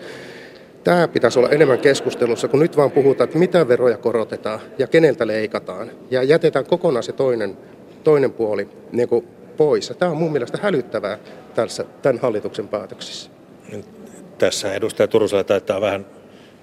Tämä 0.89 1.09
pitäisi 1.09 1.39
olla 1.39 1.49
enemmän 1.49 1.79
keskustelussa, 1.79 2.49
kun 2.49 2.61
nyt 2.61 2.77
vaan 2.77 2.91
puhutaan, 2.91 3.29
että 3.29 3.39
mitä 3.39 3.69
veroja 3.69 3.97
korotetaan 3.97 4.61
ja 4.79 4.87
keneltä 4.87 5.27
leikataan. 5.27 5.91
Ja 6.11 6.23
jätetään 6.23 6.65
kokonaan 6.65 7.03
se 7.03 7.13
toinen, 7.13 7.57
toinen 8.05 8.33
puoli 8.33 8.69
niin 8.93 9.09
kuin 9.09 9.27
pois. 9.57 9.89
Ja 9.89 9.95
tämä 9.95 10.11
on 10.11 10.17
mun 10.17 10.33
mielestä 10.33 10.59
hälyttävää 10.63 11.19
tässä, 11.55 11.85
tämän 12.03 12.19
hallituksen 12.19 12.69
päätöksissä. 12.69 13.31
Tässä 14.39 14.75
edustaja 14.75 15.09
Turusella 15.09 15.45
taitaa 15.45 15.81
vähän 15.81 16.07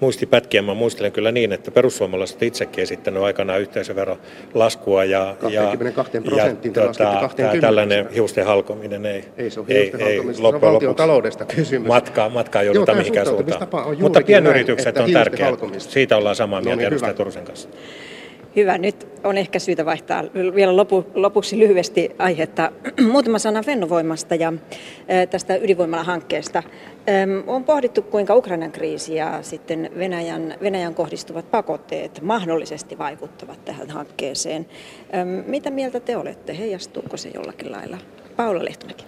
muistipätkiä. 0.00 0.62
Mä 0.62 0.74
muistelen 0.74 1.12
kyllä 1.12 1.32
niin, 1.32 1.52
että 1.52 1.70
perussuomalaiset 1.70 2.42
itsekin 2.42 2.82
esittänyt 2.82 3.22
aikanaan 3.22 3.60
yhteisöverolaskua 3.60 5.04
ja, 5.04 5.36
22 5.40 6.20
prosenttiin 6.20 6.74
ja 6.76 6.82
tota, 6.82 7.30
tällainen 7.60 8.10
hiusten 8.10 8.46
halkominen 8.46 9.06
ei, 9.06 9.24
ei, 9.36 9.50
se 9.50 9.60
ei, 9.68 9.92
ei 9.98 10.20
loppujen 10.38 10.74
lopuksi 10.74 10.94
taloudesta 10.96 11.44
kysymys. 11.44 11.88
Matkaa, 11.88 12.28
matkaa 12.28 12.62
jouduta 12.62 12.94
mihinkään 12.94 13.26
suuntaan. 13.26 13.68
Mutta 14.00 14.20
pienyritykset 14.26 14.94
näin, 14.94 15.04
on 15.04 15.12
tärkeät. 15.12 15.60
Siitä 15.78 16.16
ollaan 16.16 16.36
samaa 16.36 16.60
mieltä 16.60 16.76
no 16.76 16.78
niin, 16.78 16.88
edustaja 16.88 17.14
Turusen 17.14 17.44
kanssa. 17.44 17.68
Hyvä. 18.56 18.78
Nyt 18.78 19.06
on 19.24 19.38
ehkä 19.38 19.58
syytä 19.58 19.84
vaihtaa 19.84 20.24
vielä 20.54 20.76
lopu, 20.76 21.06
lopuksi 21.14 21.58
lyhyesti 21.58 22.10
aihetta. 22.18 22.72
Muutama 23.12 23.38
sana 23.38 23.62
Fennovoimasta 23.62 24.34
ja 24.34 24.52
tästä 25.30 25.56
ydinvoimala-hankkeesta. 25.56 26.62
On 27.46 27.64
pohdittu, 27.64 28.02
kuinka 28.02 28.34
Ukrainan 28.34 28.72
kriisi 28.72 29.14
ja 29.14 29.38
sitten 29.42 29.90
Venäjän, 29.98 30.54
Venäjän 30.62 30.94
kohdistuvat 30.94 31.50
pakotteet 31.50 32.20
mahdollisesti 32.22 32.98
vaikuttavat 32.98 33.64
tähän 33.64 33.90
hankkeeseen. 33.90 34.66
Mitä 35.46 35.70
mieltä 35.70 36.00
te 36.00 36.16
olette? 36.16 36.58
Heijastuuko 36.58 37.16
se 37.16 37.30
jollakin 37.34 37.72
lailla? 37.72 37.98
Paula 38.36 38.64
Lehtomäki. 38.64 39.04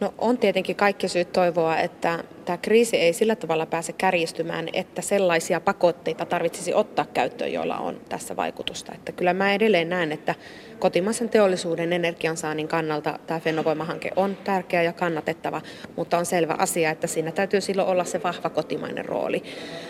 No 0.00 0.14
on 0.18 0.38
tietenkin 0.38 0.76
kaikki 0.76 1.08
syyt 1.08 1.32
toivoa, 1.32 1.78
että 1.78 2.24
tämä 2.44 2.56
kriisi 2.56 2.96
ei 2.96 3.12
sillä 3.12 3.36
tavalla 3.36 3.66
pääse 3.66 3.92
kärjistymään, 3.92 4.68
että 4.72 5.02
sellaisia 5.02 5.60
pakotteita 5.60 6.26
tarvitsisi 6.26 6.74
ottaa 6.74 7.06
käyttöön, 7.14 7.52
joilla 7.52 7.78
on 7.78 8.00
tässä 8.08 8.36
vaikutusta. 8.36 8.92
Että 8.94 9.12
kyllä 9.12 9.34
mä 9.34 9.54
edelleen 9.54 9.88
näen, 9.88 10.12
että 10.12 10.34
kotimaisen 10.78 11.28
teollisuuden 11.28 11.92
energiansaannin 11.92 12.68
kannalta 12.68 13.18
tämä 13.26 13.40
Fennovoima-hanke 13.40 14.10
on 14.16 14.36
tärkeä 14.44 14.82
ja 14.82 14.92
kannatettava, 14.92 15.62
mutta 15.96 16.18
on 16.18 16.26
selvä 16.26 16.54
asia, 16.58 16.90
että 16.90 17.06
siinä 17.06 17.32
täytyy 17.32 17.60
silloin 17.60 17.88
olla 17.88 18.04
se 18.04 18.22
vahva 18.22 18.50
kotimainen 18.50 19.04
rooli. 19.04 19.42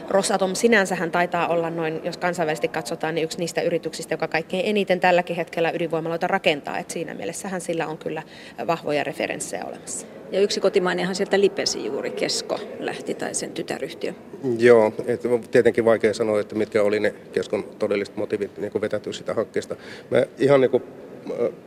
Rosatom 0.09 0.55
sinänsähän 0.55 1.11
taitaa 1.11 1.49
olla 1.49 1.71
noin, 1.71 2.01
jos 2.05 2.17
kansainvälisesti 2.17 2.69
katsotaan, 2.69 3.15
niin 3.15 3.25
yksi 3.25 3.39
niistä 3.39 3.63
yrityksistä, 3.63 4.15
joka 4.15 4.29
kaikkein 4.29 4.67
eniten 4.67 5.01
tälläkin 5.01 5.37
hetkellä 5.37 5.71
ydinvoimaloita 5.71 6.27
rakentaa. 6.27 6.79
Että 6.79 6.93
siinä 6.93 7.15
mielessähän 7.15 7.61
sillä 7.61 7.87
on 7.87 7.99
kyllä 7.99 8.23
vahvoja 8.67 9.05
referenssejä 9.05 9.65
olemassa. 9.65 10.22
Ja 10.33 10.41
yksi 10.41 10.61
kotimainenhan 10.61 11.15
sieltä 11.15 11.41
lipesi 11.41 11.87
juuri, 11.87 12.11
Kesko 12.11 12.61
lähti 12.79 13.15
tai 13.15 13.35
sen 13.35 13.51
tytäryhtiö. 13.51 14.13
Joo, 14.59 14.93
on 15.31 15.41
tietenkin 15.51 15.85
vaikea 15.85 16.15
sanoa, 16.15 16.41
että 16.41 16.55
mitkä 16.55 16.83
oli 16.83 17.01
ne 17.01 17.15
Keskon 17.33 17.65
todelliset 17.79 18.17
motiivit 18.17 18.59
niin 18.59 18.73
vetäytyä 18.81 19.13
sitä 19.13 19.35
hankkeesta. 19.35 19.77
Mä 20.11 20.27
ihan 20.39 20.61
niin 20.61 20.71
kuin 20.71 20.83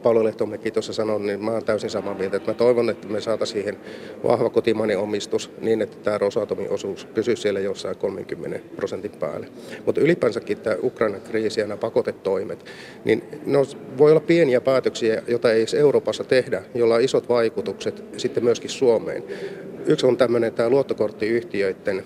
Paolo 0.03 0.23
Lehtomäki 0.23 0.71
tuossa 0.71 0.93
sanoi, 0.93 1.19
niin 1.19 1.43
mä 1.43 1.51
olen 1.51 1.65
täysin 1.65 1.89
samaa 1.89 2.13
mieltä. 2.13 2.37
Että 2.37 2.51
mä 2.51 2.57
toivon, 2.57 2.89
että 2.89 3.07
me 3.07 3.21
saataisiin 3.21 3.61
siihen 3.61 3.77
vahva 4.23 4.49
kotimainen 4.49 4.99
omistus 4.99 5.51
niin, 5.61 5.81
että 5.81 5.97
tämä 6.03 6.17
Rosatomin 6.17 6.69
osuus 6.69 7.05
pysyisi 7.05 7.41
siellä 7.41 7.59
jossain 7.59 7.97
30 7.97 8.59
prosentin 8.75 9.11
päälle. 9.11 9.47
Mutta 9.85 10.01
ylipäänsäkin 10.01 10.57
tämä 10.57 10.75
Ukrainan 10.83 11.21
kriisi 11.21 11.59
ja 11.59 11.67
nämä 11.67 11.77
pakotetoimet, 11.77 12.65
niin 13.05 13.23
ne 13.45 13.57
voi 13.97 14.11
olla 14.11 14.19
pieniä 14.19 14.61
päätöksiä, 14.61 15.23
joita 15.27 15.51
ei 15.51 15.59
edes 15.59 15.73
Euroopassa 15.73 16.23
tehdä, 16.23 16.63
joilla 16.75 16.95
on 16.95 17.01
isot 17.01 17.29
vaikutukset 17.29 18.03
sitten 18.17 18.43
myöskin 18.43 18.69
Suomeen. 18.69 19.23
Yksi 19.85 20.05
on 20.05 20.17
tämmöinen 20.17 20.53
tämä 20.53 20.69
luottokorttiyhtiöiden 20.69 22.03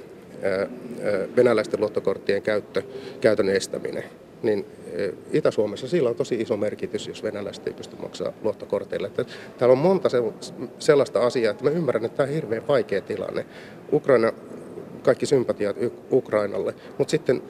venäläisten 1.35 1.79
luottokorttien 1.79 2.41
käyttö, 2.41 2.81
käytön 3.21 3.49
estäminen 3.49 4.03
niin 4.43 4.65
e, 4.93 5.09
Itä-Suomessa 5.31 5.87
sillä 5.87 6.09
on 6.09 6.15
tosi 6.15 6.41
iso 6.41 6.57
merkitys, 6.57 7.07
jos 7.07 7.23
venäläiset 7.23 7.67
ei 7.67 7.73
pysty 7.73 7.95
maksamaan 8.01 8.35
luottokorteille. 8.43 9.07
Että 9.07 9.25
täällä 9.57 9.71
on 9.71 9.77
monta 9.77 10.09
sellaista 10.79 11.25
asiaa, 11.25 11.51
että 11.51 11.63
mä 11.63 11.69
ymmärrän, 11.69 12.05
että 12.05 12.17
tämä 12.17 12.27
on 12.27 12.33
hirveän 12.33 12.67
vaikea 12.67 13.01
tilanne. 13.01 13.45
Ukraina, 13.93 14.33
kaikki 15.03 15.25
sympatiat 15.25 15.75
Ukrainalle, 16.11 16.75
mutta 16.97 17.11
sitten 17.11 17.41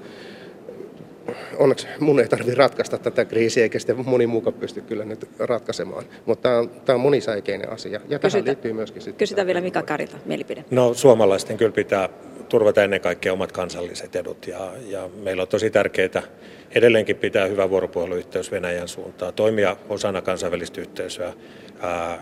onneksi 1.57 1.87
mun 1.99 2.19
ei 2.19 2.27
tarvitse 2.27 2.55
ratkaista 2.55 2.97
tätä 2.97 3.25
kriisiä, 3.25 3.63
eikä 3.63 3.79
sitten 3.79 4.09
moni 4.09 4.27
muukaan 4.27 4.53
pysty 4.53 4.81
kyllä 4.81 5.05
nyt 5.05 5.29
ratkaisemaan. 5.39 6.05
Mutta 6.25 6.41
tämä 6.41 6.57
on, 6.57 6.69
tämä 6.69 6.95
on 6.95 7.01
monisäikeinen 7.01 7.71
asia. 7.71 8.01
Ja 8.07 8.19
tähän 8.19 8.45
liittyy 8.45 8.73
myöskin 8.73 9.01
sitten... 9.01 9.19
Kysytään 9.19 9.47
vielä 9.47 9.61
Mika 9.61 9.83
Karilta 9.83 10.17
mielipide. 10.25 10.65
No 10.71 10.93
suomalaisten 10.93 11.57
kyllä 11.57 11.71
pitää 11.71 12.09
turvata 12.49 12.83
ennen 12.83 13.01
kaikkea 13.01 13.33
omat 13.33 13.51
kansalliset 13.51 14.15
edut 14.15 14.47
ja, 14.47 14.71
ja 14.87 15.09
meillä 15.23 15.41
on 15.41 15.47
tosi 15.47 15.69
tärkeää 15.69 16.23
edelleenkin 16.71 17.15
pitää 17.15 17.45
hyvä 17.45 17.69
vuoropuheluyhteys 17.69 18.51
Venäjän 18.51 18.87
suuntaan, 18.87 19.33
toimia 19.33 19.75
osana 19.89 20.21
kansainvälistä 20.21 20.81
yhteisöä 20.81 21.33
ää, 21.79 22.19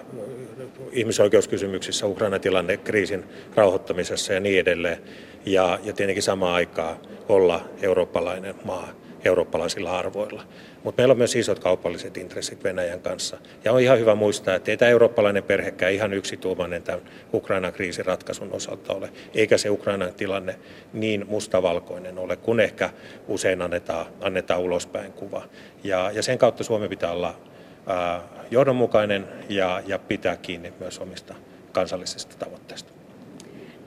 ihmisoikeuskysymyksissä, 0.92 2.08
Ukrainan 2.08 2.42
tilanne, 2.42 2.78
kriisin 2.78 3.24
rauhoittamisessa 3.56 4.34
ja 4.34 4.40
niin 4.40 4.60
edelleen. 4.60 4.98
Ja, 5.46 5.80
ja 5.84 5.94
tietenkin 5.94 6.24
samaan 6.24 6.54
aikaan 6.54 6.98
olla 7.30 7.70
eurooppalainen 7.82 8.56
maa 8.66 9.07
eurooppalaisilla 9.28 10.00
arvoilla. 10.00 10.44
Mutta 10.84 11.02
meillä 11.02 11.12
on 11.12 11.18
myös 11.18 11.36
isot 11.36 11.60
kaupalliset 11.60 12.18
intressit 12.18 12.64
Venäjän 12.64 13.00
kanssa. 13.00 13.38
Ja 13.66 13.74
on 13.74 13.82
ihan 13.82 14.00
hyvä 14.00 14.16
muistaa, 14.16 14.56
että 14.56 14.72
ei 14.72 14.78
tämä 14.78 14.92
eurooppalainen 14.92 15.44
perhekään 15.44 15.94
ihan 15.94 16.14
yksituumainen 16.14 16.84
tämän 16.84 17.02
Ukrainan 17.34 17.74
kriisin 17.74 18.06
ratkaisun 18.06 18.54
osalta 18.54 18.94
ole. 18.94 19.10
Eikä 19.36 19.58
se 19.58 19.70
Ukrainan 19.70 20.14
tilanne 20.14 20.60
niin 20.94 21.26
mustavalkoinen 21.28 22.18
ole, 22.20 22.36
kun 22.36 22.60
ehkä 22.60 22.90
usein 23.28 23.62
annetaan, 23.62 24.06
annetaan 24.22 24.62
ulospäin 24.62 25.14
kuva. 25.14 25.44
Ja, 25.84 26.12
ja 26.12 26.24
sen 26.24 26.38
kautta 26.38 26.64
Suomi 26.64 26.90
pitää 26.90 27.12
olla 27.12 27.36
ää, 27.88 28.22
johdonmukainen 28.52 29.28
ja, 29.50 29.82
ja 29.88 30.00
pitää 30.00 30.38
kiinni 30.38 30.74
myös 30.80 31.00
omista 31.00 31.36
kansallisista 31.72 32.36
tavoitteista. 32.40 32.97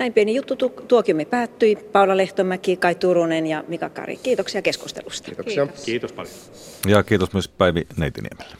Näin 0.01 0.13
pieni 0.13 0.35
juttu 0.35 0.57
tuokiomme 0.89 1.25
päättyi. 1.25 1.77
Paula 1.77 2.17
Lehtomäki, 2.17 2.77
Kai 2.77 2.95
Turunen 2.95 3.47
ja 3.47 3.65
Mika 3.69 3.89
Kari. 3.89 4.17
Kiitoksia 4.17 4.63
keskustelusta. 4.63 5.27
Kiitoksia. 5.27 5.67
Kiitos, 5.67 5.85
kiitos 5.85 6.13
paljon. 6.13 6.35
Ja 6.89 7.03
kiitos 7.03 7.33
myös 7.33 7.49
Päivi 7.49 7.87
Neitiniemelle. 7.97 8.57